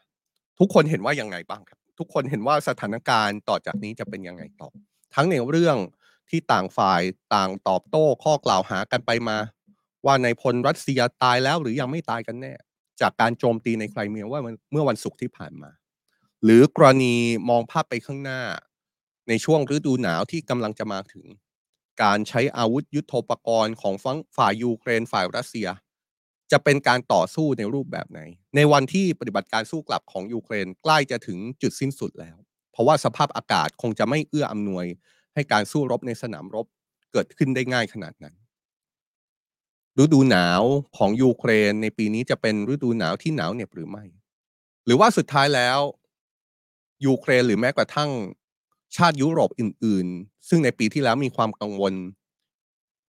[0.60, 4.70] ทุกคนเห็นว่ายังไงบ้างครับ ทุกคนเห็นว่าสถานการณ์ต่อจากนี้จะเป็นยังไงต่อ
[5.16, 5.78] ทั้งในเรื่อง
[6.30, 7.02] ที่ต่างฝ่าย
[7.36, 9.38] ต่างตอบโต้ข้อกล่าวหากันไปมา
[10.06, 12.54] ว่าในพลรัสเซียตายแล้วหรือยังไม่ตายกันแน่
[13.02, 15.72] จากการโจมตีในไครเมียว่าเมื่อวันศุกร์ที่ผ่านมา
[16.44, 17.16] หรือกรณี
[17.50, 18.42] มองภาพไปข้างหน้า
[19.30, 21.26] ในช่วงฤดูหนาวที่กำลังจะมาถึง
[22.04, 23.94] การใช้อาวุธยุโทโธปกรณ์ของ
[24.38, 25.68] ฝ่ายยูเครนฝ่ายรัสเซีย
[26.52, 28.20] จะเป็นการต่อสู้ในรูปแบบไหน
[28.56, 32.38] ในวันที่ปฏิบัติการสู้กลับของยูเครนใกล้จะถึงจุดสิ้นสุดแล้ว
[32.72, 34.86] เพราะว่าสภาพอากาศคงจะไม่เอื้ออำนวย
[35.34, 36.66] ให้การสู้รบในสนามรบ
[37.12, 38.36] เกิดขึ้นได้ง่ายขนาดนั้น
[40.04, 40.62] ฤดูหนาว
[40.98, 44.04] ของยูเครนในปีนี้จะเป็นฤดูหนาวที่หนาวเหน็บหรือไม่
[44.86, 45.80] หรือว่าสุดท้ายแล้ว
[47.06, 48.12] ยูเครนหรือแม้กระทั่ง
[48.96, 51.94] ชาติยุโรปอื่น ๆ ซึ่งในปีที่แล้วมีความกังวล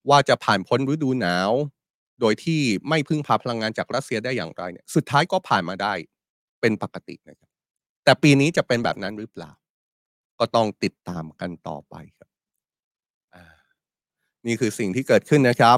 [0.10, 1.52] ว่าจะผ่านพ้นฤดูหนาว
[2.22, 5.94] โดยที่ไม่พึ่งพาพลังงานจากรัสเซียได้อย่างไรเนี่ย สุดท้ายก็ผ่านมาได้
[6.62, 7.50] เป็นปกตินะครับ
[8.04, 9.52] แต่ปีนี้จะเป็นแบบนั้นหรือเปล่า
[10.40, 12.27] ก็ต้องติดตามกันต่อไปครับ
[14.48, 15.78] นี่คือสิ่งที่เกิดขึ้นนะครับ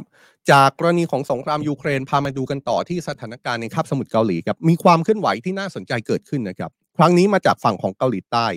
[0.51, 8.47] จากกรณีของสงครามยูเครนพามาดูกันต่อที่สถานการณ์ในคาบสมุทรเกาหลีครับมีความเคลื่อนไหวที่น่าสนใจเกิดขึ้นนะครับ ครั้งนี้มาจากฝั่งของเกาหลีใต้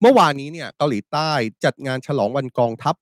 [0.00, 1.30] เมื่อวานนี้เนี่ยเกาหลีใต้
[1.64, 2.94] จัดงานฉลองวันกองทัพ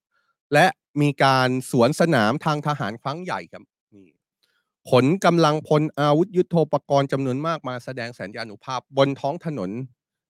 [0.55, 0.67] และ
[1.01, 3.63] มีการสวนสนามทางทหารครั้งใหญ่ครับ
[3.95, 4.09] นี่
[4.91, 9.71] ขนกำลังพลอาวุธยุโทโธปกรณ์จำนวนมากมาแสดงสัญญานุภาพบนท้องถนน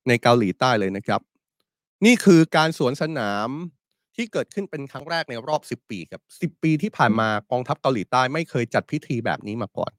[0.09, 1.21] ในเกาหลีใต้เลยนะครับ
[2.05, 3.51] นี่คือการสวนสนาม
[4.17, 9.93] ที่เกิดขึ้นเป็นครั้งแรกในรอบ 10 ปีครับ 10 ปีที่ผ่านมากองทัพเกาหลีใต้ไม่เคยจัดพิธีแบบนี้มาก่อน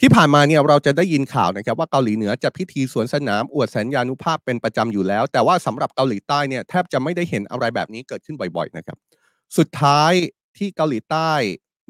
[0.00, 8.98] ที่ผ่านมาเนี่ยเราจะได้ยินข่าวนะครับว่าเกาหลีเหนือจัดพิธีสวนสนามอวดสัญญานุภาพเป็นประจำอยู่แล้ว แต่ว่าสำหรับเกาหลีใต้เนี่ยแทบจะไม่ได้เห็นอะไรแบบนี้เกิดขึ้นบ่อยๆนะครับ
[9.58, 10.12] สุดท้าย
[10.58, 11.30] ที่เกาหลีใต้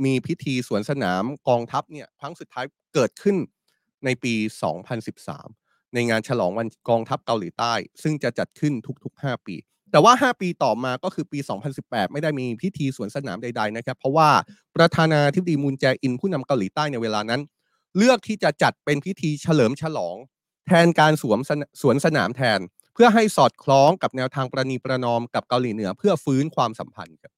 [0.04, 3.36] มีพิธีสวนสนามกองทัพเนี่ยครั้งสุดท้ายเกิดขึ้น
[4.04, 4.34] ในปี
[5.14, 8.72] 2013 ในงานฉลองวันกองทัพเกาหลีใต้ ซึ่งจะจัดขึ้น
[9.04, 9.56] ทุกๆ 5 ปี
[9.90, 11.38] แต่ว่า 5 ปีต่อมาก็คือปี
[11.76, 14.28] 2018 ไม่ได้มีพิธีสวนสนามใดๆนะครับ เพราะว่า
[14.76, 17.40] ประธานาธิบดีมูนแจอินผู้นำเกาหลีใต้ในเวลานั้น
[17.96, 20.16] เลือกที่จะจัดเป็นพิธีเฉลิมฉลอง
[20.66, 21.38] แทนการสวม
[21.82, 22.60] สวนสนามแทน
[22.94, 27.32] เพื่อให้สอดคล้องกับแนวทางประนีประนอมกับเกาหลีเหนือ เพื่อฟื้นความสัมพันธ์ครับ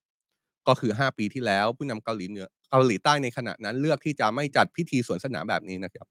[0.69, 6.07] ก็คือ 5 ปีที่แล้วผู้นำเกาหลีเหนือเกาหลีใต้ในขณะนั้นเลือกที่จะไม่จัดพิธีสวนสนามแบบนี้นะครับ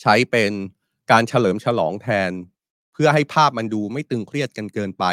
[0.00, 0.52] ใช้เป็น
[1.10, 2.30] การเฉลิมฉลองแทน
[2.94, 5.04] เพื่อให้ภาพมันดูไม่ตึงเครียดกันเกินไป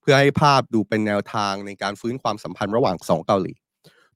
[0.00, 3.52] เพื่อให้ภาพดูเป็นแนวทางในการฟื้นความสัมพันธ์ระหว่างสองเกาหลี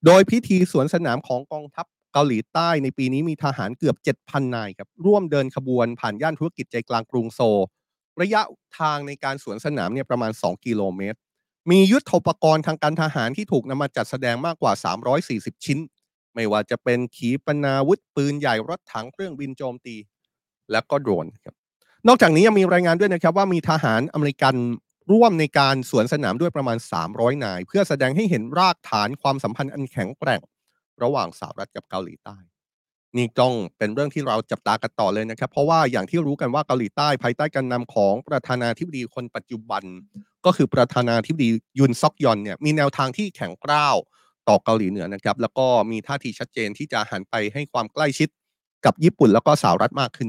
[0.06, 7.40] โดยพิธีสวนสนามของกองทัพเกาหลีใต้ในปีนี้มีทหารเกือบ 7,000 นายครับร่วมเดินขบวนผ่านย่านธุรกิจใจกลางกรุงโซ
[8.20, 8.40] ระยะ
[8.78, 11.18] ทางในการสวนสนามเนี่ยประมาณ 2 กิโลเมตร
[11.70, 14.72] มียุทธปกรณ์ทางการทหารที่ถูกนำมาจัดแสดงมากกว่า
[15.18, 15.78] 340 ชิ้น
[16.34, 19.96] ไม่ว่าจะเป็นขีปนาวุธปืนใหญ่รถถังเครื่องบินโจมตี
[20.70, 21.54] และก็โดรนครับ
[22.08, 24.54] นอกจากนี้ยังมีรายงานด้วยนะครับว่ามีทหารอเมริกัน
[25.12, 26.78] ร่วมในการสวนสนามด้วยประมาณ
[27.10, 30.40] 300 นาย เพื่อแสดงให้เห็นรากฐานความสัมพันธ์อันแข็งแกร่ง
[31.02, 32.36] ระหว่างสหรัฐกับเกาหลีใต้
[33.16, 39.82] นี่ต้องเป็นเรื่องที่เราจับตากันต่อเลยนะครับ เพราะว่าอย่างที่รู้กันว่าเกาหลีใต้ ภายใต้การนำของประธานาธิบดีคนปัจจุบัน
[40.46, 43.96] ก็คือประธานาธิบดียุนซอกยอนเนี่ยมีแนวทางที่แข็งกร้าว
[44.48, 48.28] ต่อเกาหลีเหนือนะครับ แล้วก็มีท่าทีชัดเจนที่จะหันไปให้ความใกล้ชิด
[48.84, 50.28] กับญี่ปุ่นแล้วก็สหรัฐมากขึ้น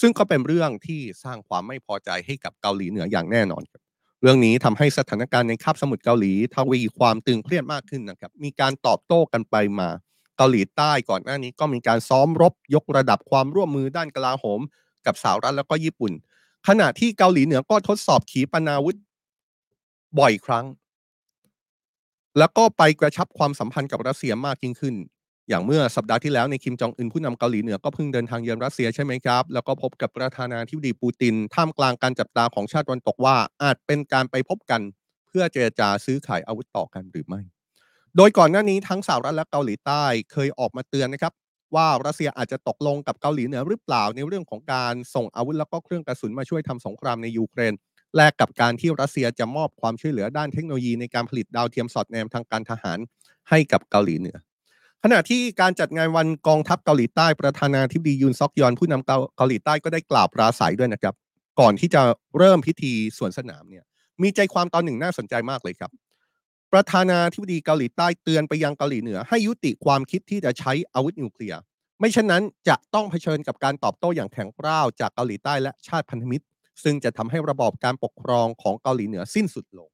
[0.00, 3.82] ซึ่งก็เป็นเรื่องที่สร้างความไม่พอใจให้กับเกาหลีเหนืออย่างแน่นอนครับ
[4.22, 9.88] เรื่องนี้ทำให้สถานการณ์ในคาบสมุทรเกาหลีทวีความตึงเครียดมากขึ้นนะครับ มีการตอบโต้กันไปมา
[10.36, 14.60] เกาหลีใต้ก่อนหน้านี้ก็มีการซ้อมรบยกระดับความร่วมมือด้านกลาโหม
[15.06, 16.12] กับสหรัฐแล้วก็ญี่ปุ่น
[16.68, 18.96] ขณะที่เกาหลีเหนือก็ทดสอบขีปนาวุธ
[20.18, 20.66] บ่อยครั้ง
[22.38, 24.94] แล้วก็ไปกระชับความสัมพันธ์กับรัสเซียมากยิ่งขึ้น
[25.48, 34.80] อย่างเมื่อสัปดาห์ที่แล้วในคิมจองอึนผู้นำเกาหลีเหนือก็เพิ่งเดินทางเยือนรัสเซียใช่ไหมครับ แล้วก็พบกับประธานาธิบดีปูติน ท่ามกลางการจับตาของชาติตะวันตกว่า อาจเป็นการไปพบกัน
[35.28, 37.40] เพื่อเจรจาซื้อขายอาวุธต่อกันหรือไม่
[38.16, 41.32] โดยก่อนหน้านี้ทั้งสหรัฐและเกาหลีใต้เคยออกมาเตือนนะครับ
[41.74, 47.74] ว่ารัสเซียอาจจะตกลงกับเกาหลีเหนือหรือเปล่าในเรื่องของการส่งอาวุธแล้วก็เครื่องกระสุนมาช่วยทำสงครามในยูเครน
[48.16, 52.98] แลกกับการที่รัสเซียจะมอบความช่วยเหลือด้านเทคโนโลยีในการผลิตดาวเทียมสอดแนมทางการทหาร
[53.50, 54.36] ให้กับเกาหลีเหนือ
[55.04, 59.06] ขณะที่การจัดงานวันกองทัพเกาหลีใต้ประธานาธิบดียุนซอกยอนผู้นำ
[59.36, 61.14] เกาหลีใต้ก็ได้กล่าวปราศัยด้วยนะครับ
[61.60, 62.02] ก่อนที่จะ
[62.38, 63.84] เริ่มพิธีสวนสนามเนี่ย
[64.22, 65.90] มีใจความตอนหนึ่งน่าสนใจมากเลยครับ
[66.72, 71.60] ประธานาธิบดีเกาหลีใต้เตือนไปยังเกาหลีเหนือ ให้ยุติความคิดที่จะใช้อาวุธนิวเคลียร์
[72.00, 76.44] ไม่เช่นนั้นจะต้องเผชิญกับการตอบโต้อย่างแข็งกร้าวจากเกาหลีใต้และชาติพันธมิตร
[76.82, 79.88] ซึ่งจะทำให้ระบอบการปกครองของเกาหลีเหนือสิ้นสุดลง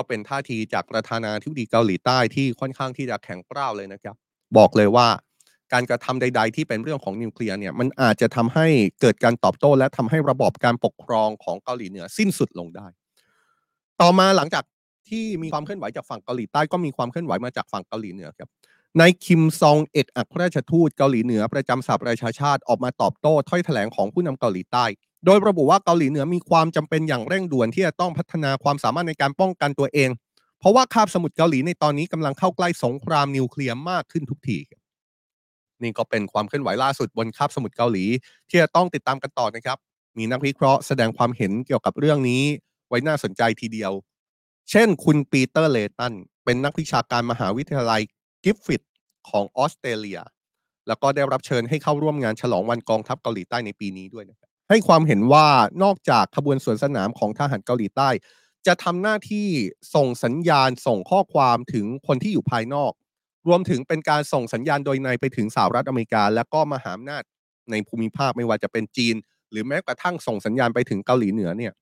[0.00, 4.16] ก็เป็นท่าทีจากประธานาธิบดีเกาหลีใต้ที่ค่อนข้างที่จะแข็งกร้าวเลยนะครับ
[4.56, 5.08] บอกเลยว่า
[5.72, 8.66] การกระทำใด ๆ ที่เป็นเรื่องของนิวเคลียร์เนี่ยมันอาจจะทำให้
[9.00, 12.86] เกิดการตอบโต้ และทำให้ระบอบการปกครองของเกาหลีเหนือสิ้นสุดลงได้
[14.00, 14.64] ต่อมาหลังจาก
[15.08, 18.48] ที่มีความเคลื่อนไหวจากฝั่งเกาหลีใต้ก็มีความเคลื่อนไหวมาจากฝั่งเกาหลีเหนือครับ
[18.98, 24.84] ในคิมซองเอกอัครราชทูตเกาหลีเหนือประจำสหประชาชาติออกมาตอบโต้ถ้อยแถลงของผู้นำเกาหลีใต้
[25.24, 30.10] โดยระบุว่าเกาหลีเหนือมีความจำเป็นอย่างเร่งด่วนที่จะต้องพัฒนาความสามารถในการป้องกันตัวเอง
[30.58, 34.58] เพราะว่าคาบสมุทรเกาหลีในตอนนี้กำลังเข้าใกล้สงครามนิวเคลียร์มากขึ้นทุกที
[35.82, 38.04] นี่ก็เป็นความเคลื่อนไหวล่าสุดบนคาบสมุทรเกาหลี
[38.48, 39.78] ที่จะต้องติดตามกันต่อนะครับ
[40.18, 42.42] มีนักวิเคราะห์แสดงความเห็นเกี่ยวกับเรื่องนี้
[42.88, 43.92] ไว้น่าสนใจทีเดียว
[44.70, 46.12] เช่น คุณปีเตอร์เลย์ตัน
[46.44, 48.02] เป็นนักวิชาการมหาวิทยาลัย
[48.44, 48.82] กริฟฟิธ
[49.28, 50.20] ของออสเตรเลีย
[50.88, 55.48] แล้วก็ได้รับเชิญให้เข้าร่วมงานฉลองวันกองทัพเกาหลีใต้ในปีนี้ด้วยนะครับ ให้ความเห็นว่า
[55.82, 58.08] นอกจากขบวนสวนสนามของทหารเกาหลีใต้
[58.66, 59.48] จะทำหน้าที่
[59.94, 62.92] ส่งสัญญาณส่งข้อความถึงคนที่อยู่ภายนอก
[63.48, 67.22] รวมถึงเป็นการส่งสัญญาณโดยในไปถึงสหรัฐอเมริกา และก็มหาอำนาจ
[67.70, 69.14] ในภูมิภาคไม่ว่าจะเป็นจีน
[69.50, 71.72] หรือแม้กระทั่งส่งสัญญาณไปถึงเกาหลีเหนือเนี่ย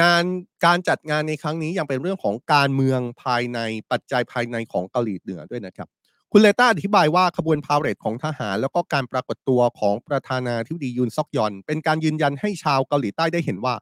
[0.00, 0.24] งาน
[0.64, 3.58] การจัดงานในครั้งนี้ยังเป็นเรื่องของการเมืองภายใน
[3.90, 5.88] ปัจจัยภายในของเกาหลีเหนือด้วยนะครับ
[6.34, 13.74] คุณเลต้าอธิบายว่าขบวนพาเหรดของทหาร แล้วก็การปรากฏตัวของประธานาธิบดียุนซอกยอน เป็นการยืนยันให้ชาวเกาหลีใต้ได้เห็นว่า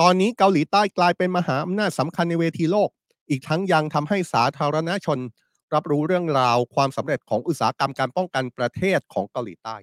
[0.00, 2.90] ตอนนี้เกาหลีใต้กลายเป็นมหาอำนาจสำคัญในเวทีโลก
[3.30, 5.18] อีกทั้งยังทำให้สาธารณชน
[5.74, 9.76] รับรู้เรื่องราวความสำเร็จของอุตสาหกรรมการป้องกันประเทศของเกาหลีใต้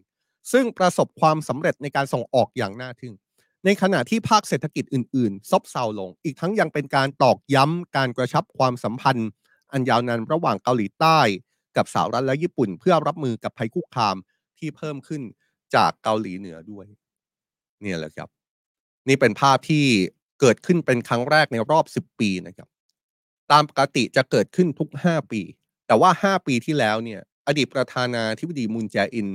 [0.52, 3.16] ซึ่งประสบความสำเร็จในการส่งออกอย่างน่าทึ่ง
[3.66, 9.30] ในขณะที่ภาคเศรษฐกิจอื่น ๆ ซบเซาลง อีกทั้งยังเป็นการตอกย้ำการกระชับความสัมพันธ์
[9.72, 11.20] อันยาวนานระหว่างเกาหลีใต้
[11.78, 14.16] กับสหรัฐและญี่ปุ่น เพื่อรับมือกับภัยคุกคาม
[14.60, 15.22] ที่เพิ่มขึ้น
[15.76, 16.86] จากเกาหลีเหนือด้วย
[17.82, 18.30] เนี่ยแหละครับ
[19.08, 19.86] นี่เป็นภาพที่
[20.42, 22.68] เกิดขึ้นเป็นครั้งแรกในรอบ 10 ปีนะครับ
[23.52, 25.42] ตามปกติจะเกิดขึ้นทุก 5 ปี
[25.88, 29.28] แต่ว่า 5 ปีที่แล้วเนี่ย อดีตประธานาธิบดีมุนแจอิน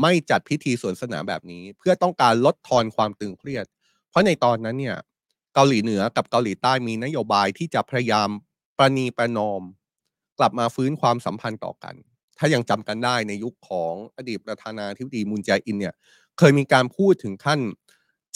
[0.00, 3.66] ไม่จัดพิธีสวนสนามแบบนี้ เพื่อต้องการลดทอนความตึงเครียด
[4.10, 4.96] เพราะในตอนนั้นเนี่ย
[5.54, 8.28] เกาหลีเหนือกับเกาหลีใต้มีนโยบายที่จะพยายาม
[8.78, 9.62] ประนีประนอม
[10.42, 11.94] ลับมาฟื้นความสัมพันธ์ต่อกัน
[12.38, 15.94] ถ้ายังจำกันได้ในยุคของอดีตประธานาธิบดีมุนแจอินเนี่ย
[16.38, 17.60] เคยมีการพูดถึงขั้น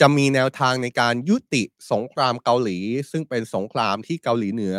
[0.01, 2.79] จะมีแนวทางในการยุติสงครามเกาหลี
[3.11, 4.77] ซึ่งเป็นสงครามที่เกาหลีเหนือ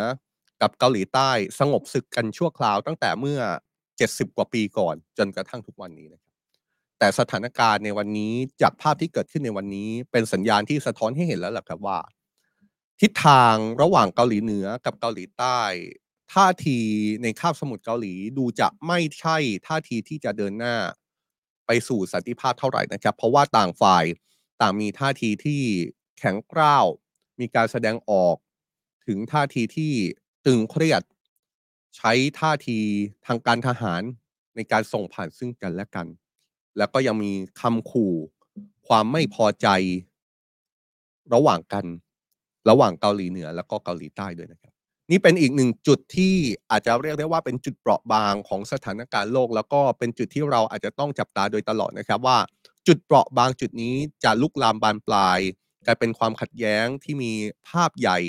[0.62, 3.40] กับเกาหลีใต้สงบศึกกันชั่วคราวตั้งแต่เมื่อ
[3.90, 6.34] 70 กว่าปีก่อน จนกระทั่งทุกวันนี้นะครับ
[7.00, 12.00] แต่สถานการณ์ในวันนี้จากภาพที่เกิดขึ้นในวันนี้ เป็นสัญญาณที่สะท้อนให้เห็นแล้วแหละครับว่า
[13.02, 15.60] ทิศทางระหว่างเกาหลีเหนือกับเกาหลีใต้
[16.34, 16.80] ท่าที
[17.24, 19.38] ในคาบสมุทรเกาหลีดูจะไม่ใช่
[19.68, 20.76] ท่าทีที่จะเดินหน้า
[21.66, 24.06] ไปสู่สันติภาพเท่าไหร่นะครับ เพราะว่าต่างฝ่าย
[24.62, 25.62] ต่างมีท่าทีที่
[26.20, 26.86] แข็งกร้าว
[27.40, 28.36] มีการแสดงออก
[29.08, 29.94] ถึงท่าทีที่
[30.46, 31.04] ตึงเครียด
[31.98, 32.80] ใช้ท่าที
[33.26, 34.02] ทางการทหาร
[34.56, 36.08] ในการส่งผ่านซึ่งกันและกัน
[36.78, 38.14] แล้วก็ยังมีคำขู่
[38.88, 39.68] ความไม่พอใจ
[41.34, 41.86] ระหว่างกัน
[42.70, 44.74] ระหว่างเกาหลีเหนือ แล้วก็เกาหลีใต้ด้วยนะครับ
[45.12, 46.34] นี่เป็นอีกหนึ่งจุดที่
[46.72, 52.38] อาจจะเรียกได้ว่าเป็นจุดเปราะบางของสถานการณ์โลก แล้วก็เป็นจุดที่เราอาจจะต้องจับตาโดยตลอดนะครับว่า
[52.88, 55.40] จุดเปราะบางจุดนี้จะลุกลามบานปลาย
[55.86, 57.32] กลายเป็นความขัดแย้งที่มี
[57.70, 58.20] ภาพใหญ่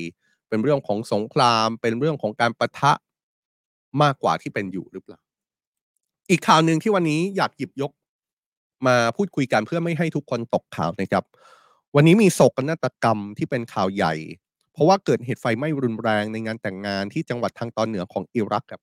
[0.48, 2.92] เป็นเรื่องของสงคราม เป็นเรื่องของการประทะ
[4.02, 5.20] มากกว่าที่เป็นอยู่หรือเปล่า
[6.30, 7.92] อีกข่าวหนึ่งที่วันนี้อยากหยิบยก
[8.86, 11.24] มาพูดคุยกันเพื่อไม่ให้ทุกคนตกข่าวนะครับ
[11.94, 14.14] วันนี้มีโศกนาฏกรรมที่เป็นข่าวใหญ่
[14.78, 18.80] เพราะว่าเกิดเหตุไฟไหม้รุนแรงในงานแต่งงานที่จังหวัดทางตอนเหนือของอิรักครับ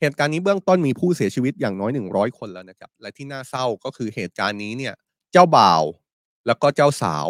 [0.00, 4.94] เหตุการณ์นี้เบื้องต้นมีผู้เสียชีวิตอย่างน้อย 100 คนแล้วนะครับ และที่น่าเศร้าก็คือเหตุการณ์นี้เนี่ย
[5.32, 5.82] เจ้าบ่าว
[6.46, 7.28] แล้วก็เจ้าสาว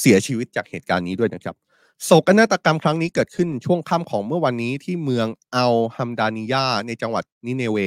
[0.00, 1.56] เสียชีวิตจากเหตุการณ์นี้ด้วยนะครับ
[2.04, 7.78] โศกนาฏกรรมครั้งนี้เกิดขึ้นช่วงค่ำของเมื่อวันนี้ที่เมืองอัลฮัมดานิยาในจังหวัดนิเนเว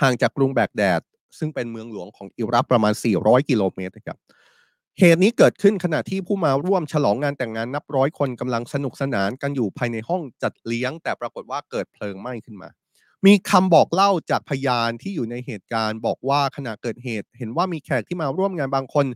[0.00, 1.00] ห่างจากกรุงแบกแดด
[1.38, 4.18] ซึ่งเป็นเมืองหลวงของอิรักประมาณ 400 กิโลเมตรนะครับ
[4.98, 12.68] เหตุนี้เกิดขึ้นขณะที่ผู้มาร่วมฉลองงานแต่งงานนับร้อยคนกำลังสนุกสนานกันอยู่ภายในห้องจัดเลี้ยง แต่ปรากฏว่าเกิดเพลิงไหม้ขึ้นมา
[13.26, 19.06] มีคำบอกเล่าจากพยานที่อยู่ในเหตุการณ์ บอกว่าขณะเกิดเหตุ เห็นว่ามีแขกที่มาร่วมงานบางคน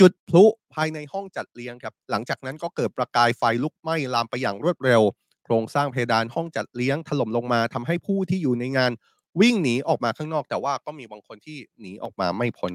[0.00, 5.02] จุดพลุภายในห้องจัดเลี้ยงครับ หลังจากนั้นก็เกิดประกายไฟลุกไหม้ลามไปอย่างรวดเร็ว
[5.44, 8.92] โครงสร้างเพดานห้องจัดเลี้ยงถล่มลงมาทำให้ผู้ที่อยู่ในงาน
[9.40, 12.72] วิ่งหนีออกมาข้างนอก แต่ว่าก็มีบางคนที่หนีออกมาไม่พ้น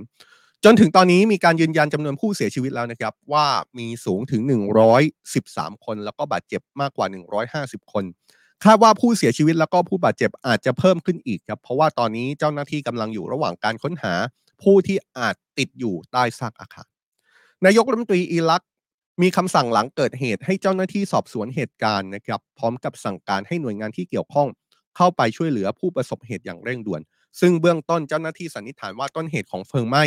[0.65, 3.45] จนถึงตอนนี้มีการยืนยันจำนวนผู้เสียชีวิตแล้วนะครับ ว่า
[3.77, 4.41] มีสูงถึง
[5.13, 7.07] 113 คน แล้วก็บาดเจ็บมากกว่า
[7.85, 8.03] 150 คน
[8.63, 14.13] คาดว่าผู้เสียชีวิตแล้วก็ผู้บาดเจ็บอาจจะเพิ่มขึ้นอีกครับ เพราะว่าตอนนี้เจ้าหน้าที่กำลังอยู่ระหว่างการค้นหา
[14.61, 16.87] ผู้ที่อาจติดอยู่ใต้ซากอาคาร
[17.65, 18.63] นายกรัฐมนตรีอิรัก
[19.21, 24.47] มีคำสั่งหลังเกิดเหตุให้เจ้าหน้าที่สอบสวนเหตุการณ์นะครับ พร้อมกับสั่งการให้หน่วยงานที่เกี่ยวข้อง
[24.97, 27.01] เข้าไปช่วยเหลือผู้ประสบเหตุอย่างเร่งด่วน
[27.39, 30.03] ซึ่งเบื้องต้นเจ้าหน้าที่สันนิษฐานว่าต้นเหตุของเพลิงไหม้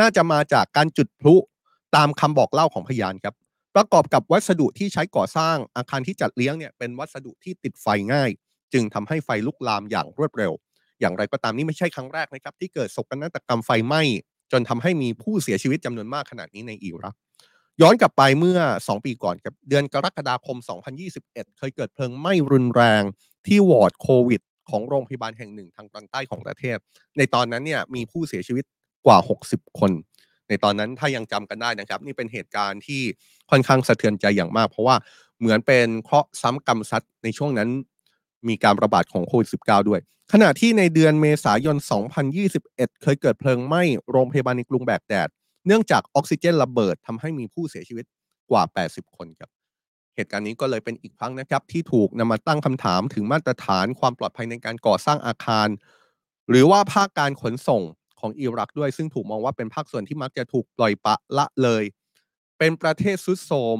[0.00, 1.34] น่าจะมาจากการจุดพลุ
[1.96, 3.34] ตามคำบอกเล่าของพยานครับ
[3.74, 8.30] ประกอบกับวัสดุที่ใช้ก่อสร้างอาคารที่จัดเลี้ยงเนี่ยเป็นวัสดุที่ติดไฟง่าย
[8.72, 10.52] จึงทำให้ไฟลุกลามอย่างรวดเร็ว
[11.00, 14.02] อย่างไรก็ตามนี่ไม่ใช่ครั้งแรกนะครับ ที่เกิดโศกนาฏกรรมไฟไหม้
[14.52, 17.14] จนทำให้มีผู้เสียชีวิตจำนวนมากขนาดนี้ในอิรัก
[17.80, 20.56] ย้อนกลับไปเมื่อ 2 ปีก่อนกับเดือนกรกฎาคม
[21.08, 23.02] 2021 เคยเกิดเพลิงไหม้รุนแรง
[23.46, 26.76] ที่วอร์ดโควิด ของโรงพยาบาลแห่งหนึ่งทางตอนใต้ของประเทศ
[27.18, 28.64] ในตอนนั้นเนี่ยมีผู้เสียชีวิต
[29.06, 29.92] กว่า 60 คน
[30.48, 33.02] ในตอนนั้นถ้ายังจำกันได้นะครับ นี่เป็นเหตุการณ์ที่
[33.50, 34.96] ค่อนข้างสะเทือนใจอย่างมาก เพราะว่า
[35.38, 37.68] เหมือนเป็นเคราะห์ซ้ำกรรมซัดในช่วงนั้น
[38.48, 40.00] มีการระบาดของโควิด -19 ด้วย
[40.32, 41.76] ขณะที่ในเดือนเมษายน
[42.38, 45.28] 2021 เคยเกิดเพลิงไหม้โรงพยาบาลในกรุงแบกแดด
[45.66, 48.04] เนื่องจากออกซิเจนระเบิดทำให้มีผู้เสียชีวิต
[48.50, 49.50] กว่า 80 คนครับ
[50.18, 55.68] เหตุการณ์นี้ก็เลยเป็นอีกครั้งนะครับ ที่ถูกนำมาตั้งคำถามถึงมาตรฐานความปลอดภัยในการก่อสร้างอาคาร
[56.50, 57.82] หรือว่าภาคการขนส่ง
[58.20, 61.84] ของอิรักด้วย ซึ่งถูกมองว่าเป็นภาคส่วนที่มักจะถูกปล่อยปะละเลย
[62.58, 63.78] เป็นประเทศซุดโทม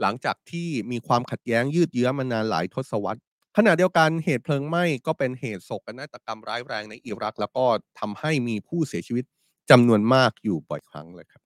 [0.00, 3.20] หลังจากที่มีความขัดแย้งยืดเยื้อมานานหลายทศวรรษ
[3.56, 7.64] ขณะเดียวกันเหตุเพลิงไหม้ก็เป็นเหตุโศกนาฏกรรมร้ายแรงในอิรัก แล้วก็
[7.98, 9.24] ทำให้มีผู้เสียชีวิต
[9.70, 11.42] จำนวนมากอยู่บ่อยครั้งเลยครับ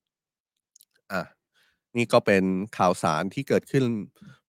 [1.12, 1.22] อะ
[1.96, 2.44] นี่ก็เป็น
[2.78, 3.84] ข่าวสารที่เกิดขึ้น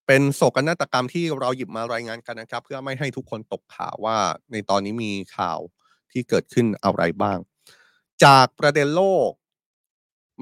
[0.08, 4.18] เป็นโศกนาฏกรรมที่เราหยิบมารายงานกันนะครับ เพื่อไม่ให้ทุกคนตกข่าวว่า
[4.52, 5.60] ในตอนนี้มีข่าว
[6.12, 7.38] ที่เกิดขึ้นอะไรบ้าง
[8.24, 9.32] จากประเด็นโลก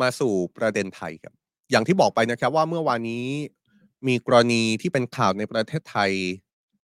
[0.02, 1.34] มาสู่ประเด็นไทยครับ
[1.72, 3.26] อย่างที่บอกไปนะครับว่าเมื่อวานนี้
[4.08, 6.12] มีกรณีที่เป็นข่าวในประเทศไทย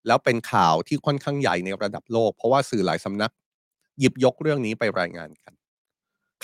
[0.08, 3.32] แล้วเป็นข่าวที่ค่อนข้างใหญ่ในระดับโลก เพราะว่าสื่อหลายสำนัก
[3.99, 5.54] หยิบยกเรื่องนี้ไปรายงานกัน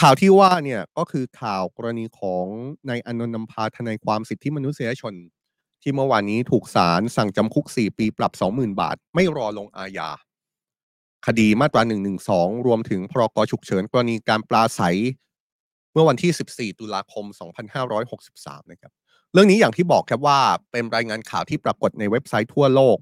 [0.03, 2.45] ข่าวที่ว่าเนี่ยก็คือข่าวกรณีของ
[2.89, 5.13] นายอนนท์นำพาทนายความสิทธิมนุษยชน
[5.81, 10.09] ที่เมื่อวานนี้ถูกศาลสั่งจำคุก 4 ปีปรับ 20,000 บาท ไม่รอลงอาญา
[11.25, 11.81] คดีมาตรา
[12.25, 14.81] 112 รวมถึงพรกฉุกเฉินกรณีการปราศรัย
[15.93, 17.25] เมื่อวันที่ 14 ตุลาคม
[17.97, 18.91] 2563 นะครับ
[19.33, 20.39] เรื่องนี้อย่างที่บอกครับว่า
[20.71, 22.97] เป็นรายงานข่าวที่ปรากฏในเว็บไซต์ทั่วโลก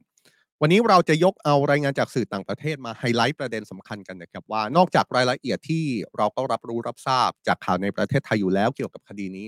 [0.61, 5.83] วันนี้เราจะยกเอารายงานจากสื่อต่างประเทศมาไฮไลท์ประเด็นสำคัญกันนะครับว่านอกจากรายละเอียดที่
[6.17, 9.45] เราก็รับรู้รับทราบจากข่าวในประเทศไทยอยู่แล้วเกี่ยวกับคดีนี้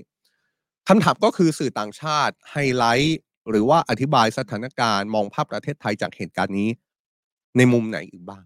[0.88, 3.20] คำถามก็คือสื่อต่างชาติไฮไลท์
[3.50, 6.70] หรือว่าอธิบายสถานการณ์มองภาพประเทศไทยจากเหตุการณ์นี้
[7.58, 8.44] ในมุมไหนอีกบ้าง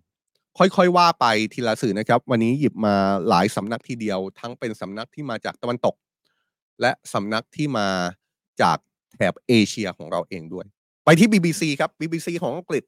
[0.57, 2.95] ค่อยๆว่าไปทีละสื่อนะครับ วันนี้หยิบมา
[3.29, 5.95] หลายสำนักทีเดียว ทั้งเป็นสำนักที่มาจากตะวันตก
[6.81, 7.87] และสำนักที่มา
[8.61, 8.77] จาก
[9.11, 10.65] แถบเอเชียของเราเองด้วย
[11.05, 12.83] ไปที่ BBC ครับ BBC ของอังกฤษ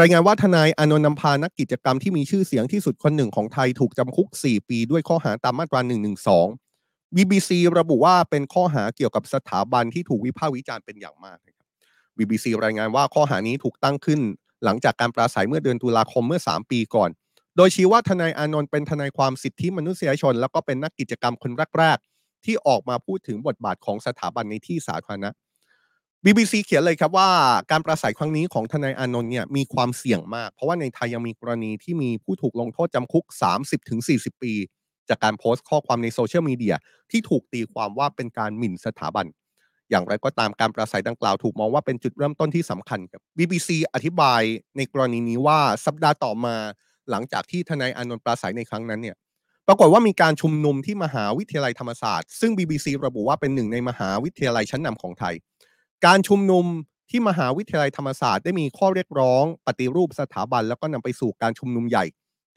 [0.00, 5.80] รายงานว่าทนายอนนท์นำพานักกิจกรรมที่มีชื่อเสียงที่สุดคนหนึ่งของไทยถูกจำคุก 4 ปีด้วยข้อหาตามมาตรา
[6.48, 11.66] 112 BBC ระบุว่าเป็นข้อหาเกี่ยวกับสถาบันที่ถูกวิพากษ์วิจารณ์เป็นอย่างมากนะครับ
[12.18, 14.20] BBC รายงานว่าข้อหานี้ถูกตั้งขึ้น
[14.64, 17.10] หลังจากการปราศัยเมื่อเดือนตุลาคมเมื่อ 3 ปีก่อน
[17.56, 25.30] โดยชี้ว่าทนายอนนท์เป็นทนายความสิทธิมนุษยชน แล้วก็เป็นนักกิจกรรมคนแรกๆที่ออกมาพูดถึงบทบาทของสถาบันในที่สาธารณะ
[26.26, 27.28] BBC เขียนเลยครับว่า
[27.70, 33.24] การประสัยครั้งนี้ของทนายอานนท์เนี่ยมีความเสี่ยงมาก เพราะว่าในไทยยังมีกรณีที่มีผู้ถูกลงโทษจำคุก
[33.82, 34.52] 30-40 ปี
[35.08, 36.74] จากการโพสต์ข้อความในโซเชียลมีเดีย
[37.10, 39.26] ที่ถูกตีความว่าเป็นการหมิ่นสถาบัน
[39.90, 44.42] อย่างไรก็ตามการประสัยดังกล่าวถูกมองว่าเป็นจุดเริ่มต้นที่สำคัญครับ BBC อธิบาย
[44.76, 46.56] ในกรณีนี้ว่าสัปดาห์ต่อมา
[47.10, 49.16] หลังจากที่ทนายอานนท์ปราศัยในครั้งนั้นเนี่ย
[49.68, 55.34] ปรากฏว่ามีการชุมนุมที่มหาวิทยาลัยธรรมศาสตร์ ซึ่ง BBC ระบุว่าเป็นหนึ่งในมหาวิทยาลัยชั้นนำของไทย
[56.06, 56.66] การชุมนุม
[57.10, 62.04] ที่มหาวิทยาลัยธรรมศาสตร์ได้มีข้อเรียกร้องปฏิรูปสถาบัน แล้วก็นำไปสู่การชุมนุมใหญ่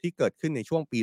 [0.00, 1.00] ที่เกิดขึ้นในช่วงปี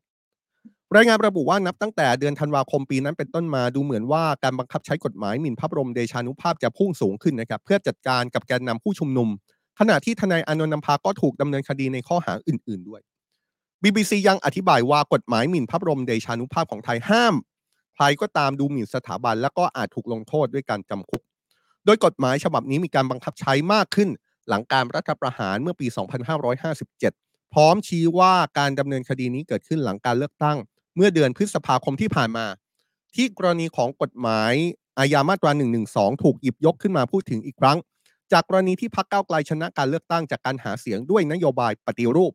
[0.00, 9.28] 2020 รายงานระบุว่านับตั้งแต่เดือนธันวาคมปีนั้นเป็นต้นมาดูเหมือนว่าการบังคับใช้กฎหมายหมิ่นพระบรมเดชานุภาพจะพุ่งสูงขึ้นนะครับเพื่อจัดการกับแกนนำผู้ชุมนุม
[9.78, 13.00] ขณะที่ทนายอนนท์นำพาก็ถูกดำเนินคดีในข้อหาอื่น ๆด้วย
[13.82, 17.34] BBC ยังอธิบายว่ากฎหมายหมิ่นพระบรมเดชานุภาพของไทยห้าม
[17.94, 21.22] ใครก็ตามดูหมิ่นสถาบัน แล้วก็อาจถูกลงโทษด้วยการจำคุก
[21.86, 24.08] โดยกฎหมายฉบับนี้มีการบังคับใช้มากขึ้น
[24.48, 25.86] หลังการรัฐประหารเมื่อปี
[26.70, 30.58] 2557 พร้อมชี้ว่าการดำเนินคดีนี้เกิดขึ้นหลังการเลือกตั้ง
[30.96, 32.46] เมื่อเดือนพฤษภาคมที่ผ่านมา
[33.14, 34.52] ที่กรณีของกฎหมาย
[34.98, 35.50] อาญามาตรา
[35.86, 37.78] 112 ถูกหยิบยกขึ้นมาพูดถึงอีกครั้ง
[38.32, 42.32] จากกรณีที่พรรคก้าวไกลชนะการเลือกตั้งจากการหาเสียงด้วยนโยบายปฏิรูป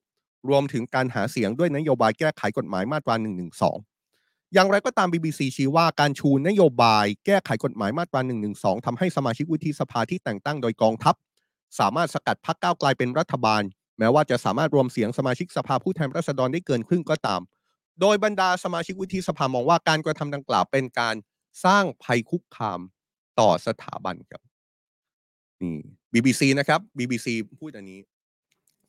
[0.49, 3.15] รวมถึงการหาเสียงด้วยนโยบายแก้ไขกฎหมายมาตรา
[3.75, 3.88] 112
[4.53, 8.21] อย่างไรก็ตาม BBC ชี้ว่าการชูนโยบายแก้ไขกฎหมายมาตรา
[8.53, 11.15] 112ทำให้สมาชิกวุฒิสภาที่แต่งตั้งโดยกองทัพ
[11.79, 13.62] สามารถสกัดพรรคก้าวไกลเป็นรัฐบาล
[13.99, 17.41] แม้ว่าจะสามารถรวมเสียงสมาชิกสภาผู้แทนราษฎรได้เกินครึ่งก็ตาม
[18.01, 21.15] โดยบรรดาสมาชิกวุฒิสภามองว่าการกระทำดังกล่าวเป็นการ
[21.65, 22.79] สร้างภัยคุกคาม
[23.39, 24.41] ต่อสถาบันครับ
[25.62, 25.77] นี่
[26.13, 27.28] BBC นะครับ BBC
[27.59, 27.99] พูดอันนี้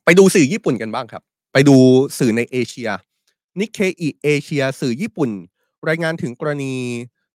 [0.05, 1.23] ไปดูสื่อญี่ปุ่นกันบ้างครับ
[1.53, 1.77] ไปดู
[2.19, 2.91] สื่อในเอเชีย
[3.61, 5.31] นิเคอิเอเชียสื่อญี่ปุ่น
[5.89, 6.75] รายงานถึงกรณี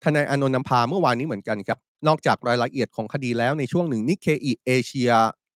[0.03, 5.11] ทนายอานนท์นำภาเมื่อวานนี้เหมือนกันครับ นอกจากรายละเอียดของคดีแล้วในช่วงหนึ่งนิเคอิเอเชีย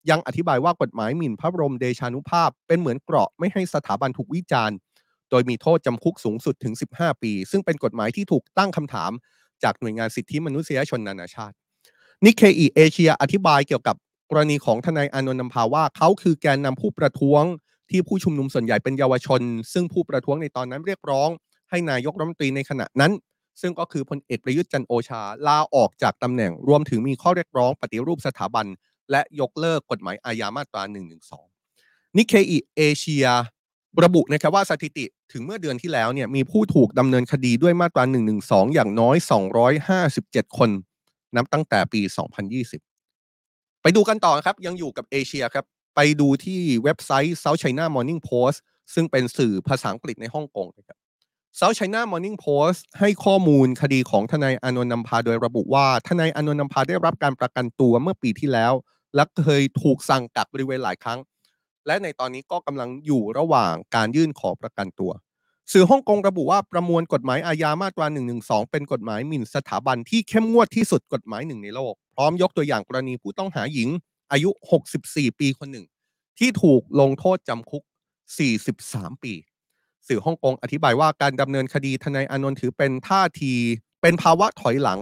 [0.10, 4.78] ยังอธิบายว่ากฎหมายหมิ่นพระบรมเดชานุภาพ เป็นเหมือนเกราะไม่ให้สถาบันถูกวิจารณ์
[5.30, 9.12] โดยมีโทษจำคุกสูงสุดถึง 15 ปี ซึ่งเป็นกฎหมายที่ถูกตั้งคำถาม
[9.64, 11.56] จากหน่วยงานสิทธิมนุษยชนนานาชาติ
[12.26, 13.96] นิเคอิเอเชียอธิบายเกี่ยวกับ
[14.30, 17.44] กรณีของทนายอนนท์นำพาว่าเขาคือแกนนำผู้ประท้วง
[17.90, 19.42] ที่ผู้ชุมนุมส่วนใหญ่เป็นเยาวชน
[19.74, 21.30] ซึ่งผู้ประท้วงในตอนนั้นเรียกร้อง
[21.70, 23.12] ให้นายกรัฐมนตรีในขณะนั้น
[23.62, 28.66] ซึ่งก็คือพลเอกประยุทธ์จันโอชาลาออกจากตำแหน่งรวมถึงมีข้อเรียกร้องปฏิรูปสถาบัน
[29.12, 30.84] และยกเลิกกฎหมายอาญามาตรา
[31.50, 33.26] 112นิเคอิเอเชีย
[34.04, 38.04] ระบุนะครับว่าสถิติถึงเมื่อเดือนที่แล้วเนี่ยมีผู้ถูกดำเนินคดีด้วยมาตรา
[38.40, 39.16] 112อย่างน้อย
[39.88, 40.70] 257 คน
[41.36, 42.02] นับตั้งแต่ปี
[42.72, 45.66] 2020 ไปดูกันต่อครับ ยังอยู่กับเอเชียครับ
[45.96, 48.58] ไปดูที่เว็บไซต์ South China Morning Post
[48.94, 50.98] ซึ่งเป็นสื่อภาษาอังกฤษในฮ่องกงนะครับ
[51.58, 58.74] South China Morning Post ให้ข้อมูลคดีของทนายอานนท์นำพาโดยระบุว่า ทนายอานนท์นำพาได้รับการประกันตัวเมื่อปีที่แล้ว
[59.16, 61.20] และเคยถูกสั่งกักบริเวณหลายครั้ง
[61.88, 65.12] และในตอนนี้ก็กำลังอยู่ระหว่างการยื่นขอประกันตัว
[65.72, 68.06] สื่อฮ่องกงระบุว่าประมวลกฎหมายอาญามาตรา
[68.40, 73.90] 112 เป็นกฎหมายหมิ่นสถาบันที่เข้มงวดที่สุดกฎหมายหนึ่งในโลก พร้อมยกตัวอย่างกรณีผู้ต้องหาหญิง
[74.32, 74.50] อายุ
[74.96, 75.86] 64 ปีคนหนึ่ง
[76.40, 77.84] ที่ถูกลงโทษจำคุก
[78.54, 79.34] 43 ปี
[80.10, 83.54] สื่อฮ่องกงอธิบายว่าการดำเนินคดีทนายอานนท์ถือเป็นท่าที
[84.02, 85.00] เป็นภาวะถอยหลัง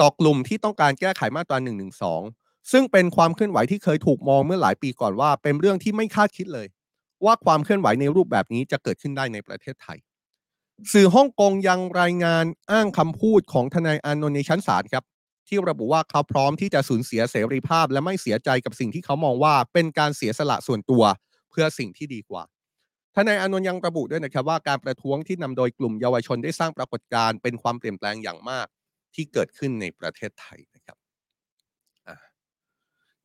[0.00, 1.58] ต่อกลุ่มที่ต้องการแก้ไขมาตรา
[2.14, 6.66] 112ซึ่งเป็นความเคลื่อนไหวที่เคยถูกมองเมื่อหลายปีก่อนว่า เป็นเรื่องที่ไม่คาดคิดเลย
[7.24, 9.98] ว่าความเคลื่อนไหวในรูปแบบนี้จะเกิดขึ้นได้ในประเทศไทย
[10.92, 15.04] สื่อฮ่องกงยังรายงานอ้างคำพูดของทนายอานนท์ในชั้นศาลครับ
[15.48, 21.02] ที่ระบุว่าเขาพร้อมที่จะสูญเสียเสรีภาพ และไม่เสียใจกับสิ่งที่เขามองว่าเป็นการเสียสละส่วนตัว
[21.50, 22.42] เพื่อสิ่งที่ดีกว่า
[23.18, 28.66] ทนายอานนท์ยังระบุด้วยนะครับว่าการประท้วงที่นำโดยกลุ่มเยาวชนได้สร้างปรากฏการณ์เป็นความเปลี่ยนแปลงอย่างมาก
[29.14, 30.96] ที่เกิดขึ้นในประเทศไทยนะครับ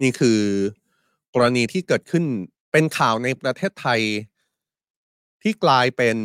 [0.01, 0.39] นี่คือ
[1.33, 2.25] กรณีที่เกิดขึ้น
[2.71, 4.01] เป็นข่าวในประเทศไทย
[5.43, 6.15] ที่กลายเป็น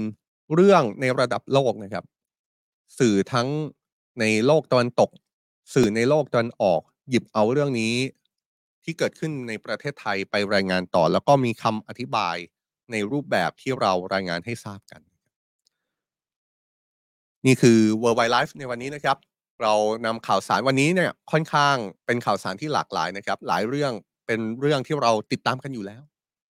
[0.54, 2.04] เรื่องในระดับโลกนะครับ
[2.98, 3.48] สื่อทั้ง
[4.20, 5.10] ในโลกตะวันตก
[5.74, 7.94] สื่อในโลกตะวันออก หยิบเอาเรื่องนี้
[8.84, 12.36] ที่เกิดขึ้นในประเทศไทยไปรายงานต่อ แล้วก็มีคำอธิบาย
[12.92, 15.00] ในรูปแบบที่เรารายงานให้ทราบกัน
[17.46, 19.16] นี่คือ World Wide Life ในวันนี้นะครับ
[19.62, 19.74] เรา
[20.06, 21.76] นำข่าวสารวันนี้เนี่ยค่อนข้าง
[22.06, 23.92] เป็นข่าวสารที่หลากหลายนะครับ หลายเรื่อง
[24.26, 26.02] เป็นเรื่องที่เราติดตามกันอยู่แล้ว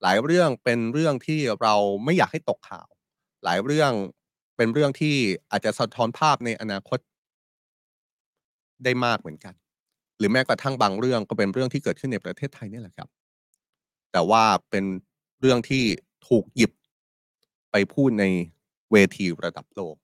[0.03, 1.75] หลายเรื่องเป็นเรื่องที่เรา
[2.05, 2.89] ไม่อยากให้ตกข่าว
[3.45, 3.93] หลายเรื่อง
[4.57, 5.15] เป็นเรื่องที่
[5.51, 6.99] อาจจะสะท้อนภาพในอนาคต
[8.85, 9.55] ได้มากเหมือนกัน
[10.19, 13.09] หรือแม้กระทั่งบางเรื่องก็เป็นเรื่องที่เกิดขึ้นในประเทศไทยนี่แหละครับ
[14.13, 14.85] แต่ว่าเป็น
[15.41, 15.85] เรื่องที่
[16.29, 16.73] ถูกหยิบ
[17.71, 18.25] ไปพูดใน
[18.93, 19.97] เวทีระดับโลก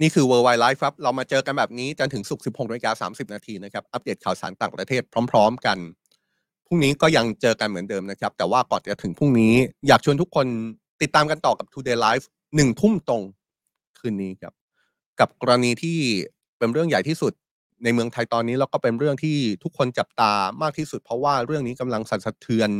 [0.00, 5.78] นี่คือ World Wide Life ครับ เรามาเจอกันแบบนี้จนถึงสุก16นาฬิกา30 นาทีนะครับ อัปเดตข่าวสารต่างประเทศพร้อม ๆ กัน
[6.66, 9.54] พรุ่งนี้ก็ยังเจอกันเหมือนเดิมนะครับ แต่ว่าก่อนจะถึงพรุ่งนี้
[9.88, 10.46] อยากชวนทุกคน
[11.02, 12.24] ติดตามกันต่อกับ Today Live
[12.56, 13.22] หนึ่งทุ่มตรง
[13.98, 14.54] คืนนี้ครับ
[15.20, 15.98] กับกรณีที่
[16.58, 17.32] เป็นเรื่องใหญ่ที่สุด
[17.84, 20.32] ในเมืองไทยตอนนี้แล้วก็เป็นเรื่องที่ทุกคนจับตา
[20.62, 22.70] มากที่สุด เพราะว่าเรื่องนี้กำลังสั่นสะเทือน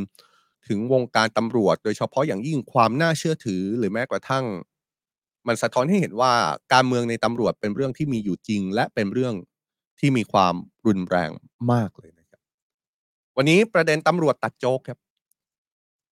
[0.69, 4.45] ถึงวงการตำรวจ โดยเฉพาะอย่างยิ่งความน่าเชื่อถือหรือแม้กระทั่ง
[5.49, 6.33] มันสะท้อนให้เห็นว่า
[6.73, 9.35] การเมืองในตำรวจเป็นเรื่องที่มีอยู่จริง และเป็นเรื่อง
[10.01, 10.55] ที่มีความ
[10.87, 11.31] รุนแรง
[11.73, 12.41] มากเลยนะครับ
[13.37, 14.99] วันนี้ประเด็นตำรวจตัดโจกครับ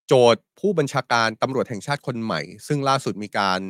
[0.06, 3.60] โจทย์ผู้บัญชาการตำรวจแห่งชาติคนใหม่ ซึ่งล่าสุดมีการ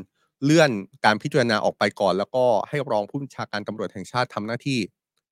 [0.45, 0.71] เลื่อน
[1.05, 4.79] การพิจารณาออกไปก่อน แล้วก็ให้รองผู้บัญชาการตำรวจแห่งชาติทำหน้าที่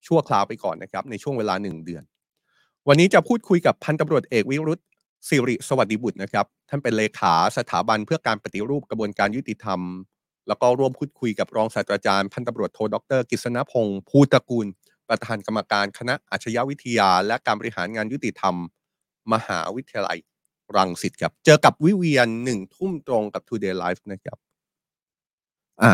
[0.06, 2.02] ชั่วคราวไปก่อนนะครับ ในช่วงเวลาหนึ่งเดือน
[2.88, 4.80] วันนี้จะพูดคุยกับพันตำรวจเอกวิรุธ
[5.28, 9.80] สิริสวัสดิบุตรนะครับ ท่านเป็นเลขาสถาบันเพื่อการปฏิรูปกระบวนการยุติธรรม
[10.48, 14.66] แล้วก็ร่วมพูดคุยกับรองศาสตราจารย์พันตำรวจโทดรกฤษณพงศ์ภูตระกูล
[15.08, 18.54] ประธานกรรมการคณะอาชญาวิทยา และการบริหารงานยุติธรรม
[19.32, 20.18] มหาวิทยาลัย
[20.76, 24.38] รังสิตครับ เจอกับวิเวียนหนึ่งทุ่มตรงกับ Today Live นะครับ
[25.82, 25.92] อะ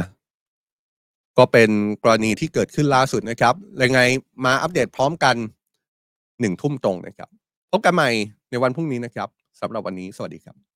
[1.38, 1.70] ก็เป็น
[2.02, 4.00] กรณีที่เกิดขึ้นล่าสุดนะครับยังไง
[4.44, 5.36] มาอัปเดตพร้อมกัน
[6.40, 7.28] หนึ่งทุ่มตรงนะครับ
[7.70, 8.10] พบกันใหม่
[8.52, 9.28] ในวันพรุ่งนี้นะครับ
[9.60, 10.71] สำหรับวันนี้สวัสดีครับ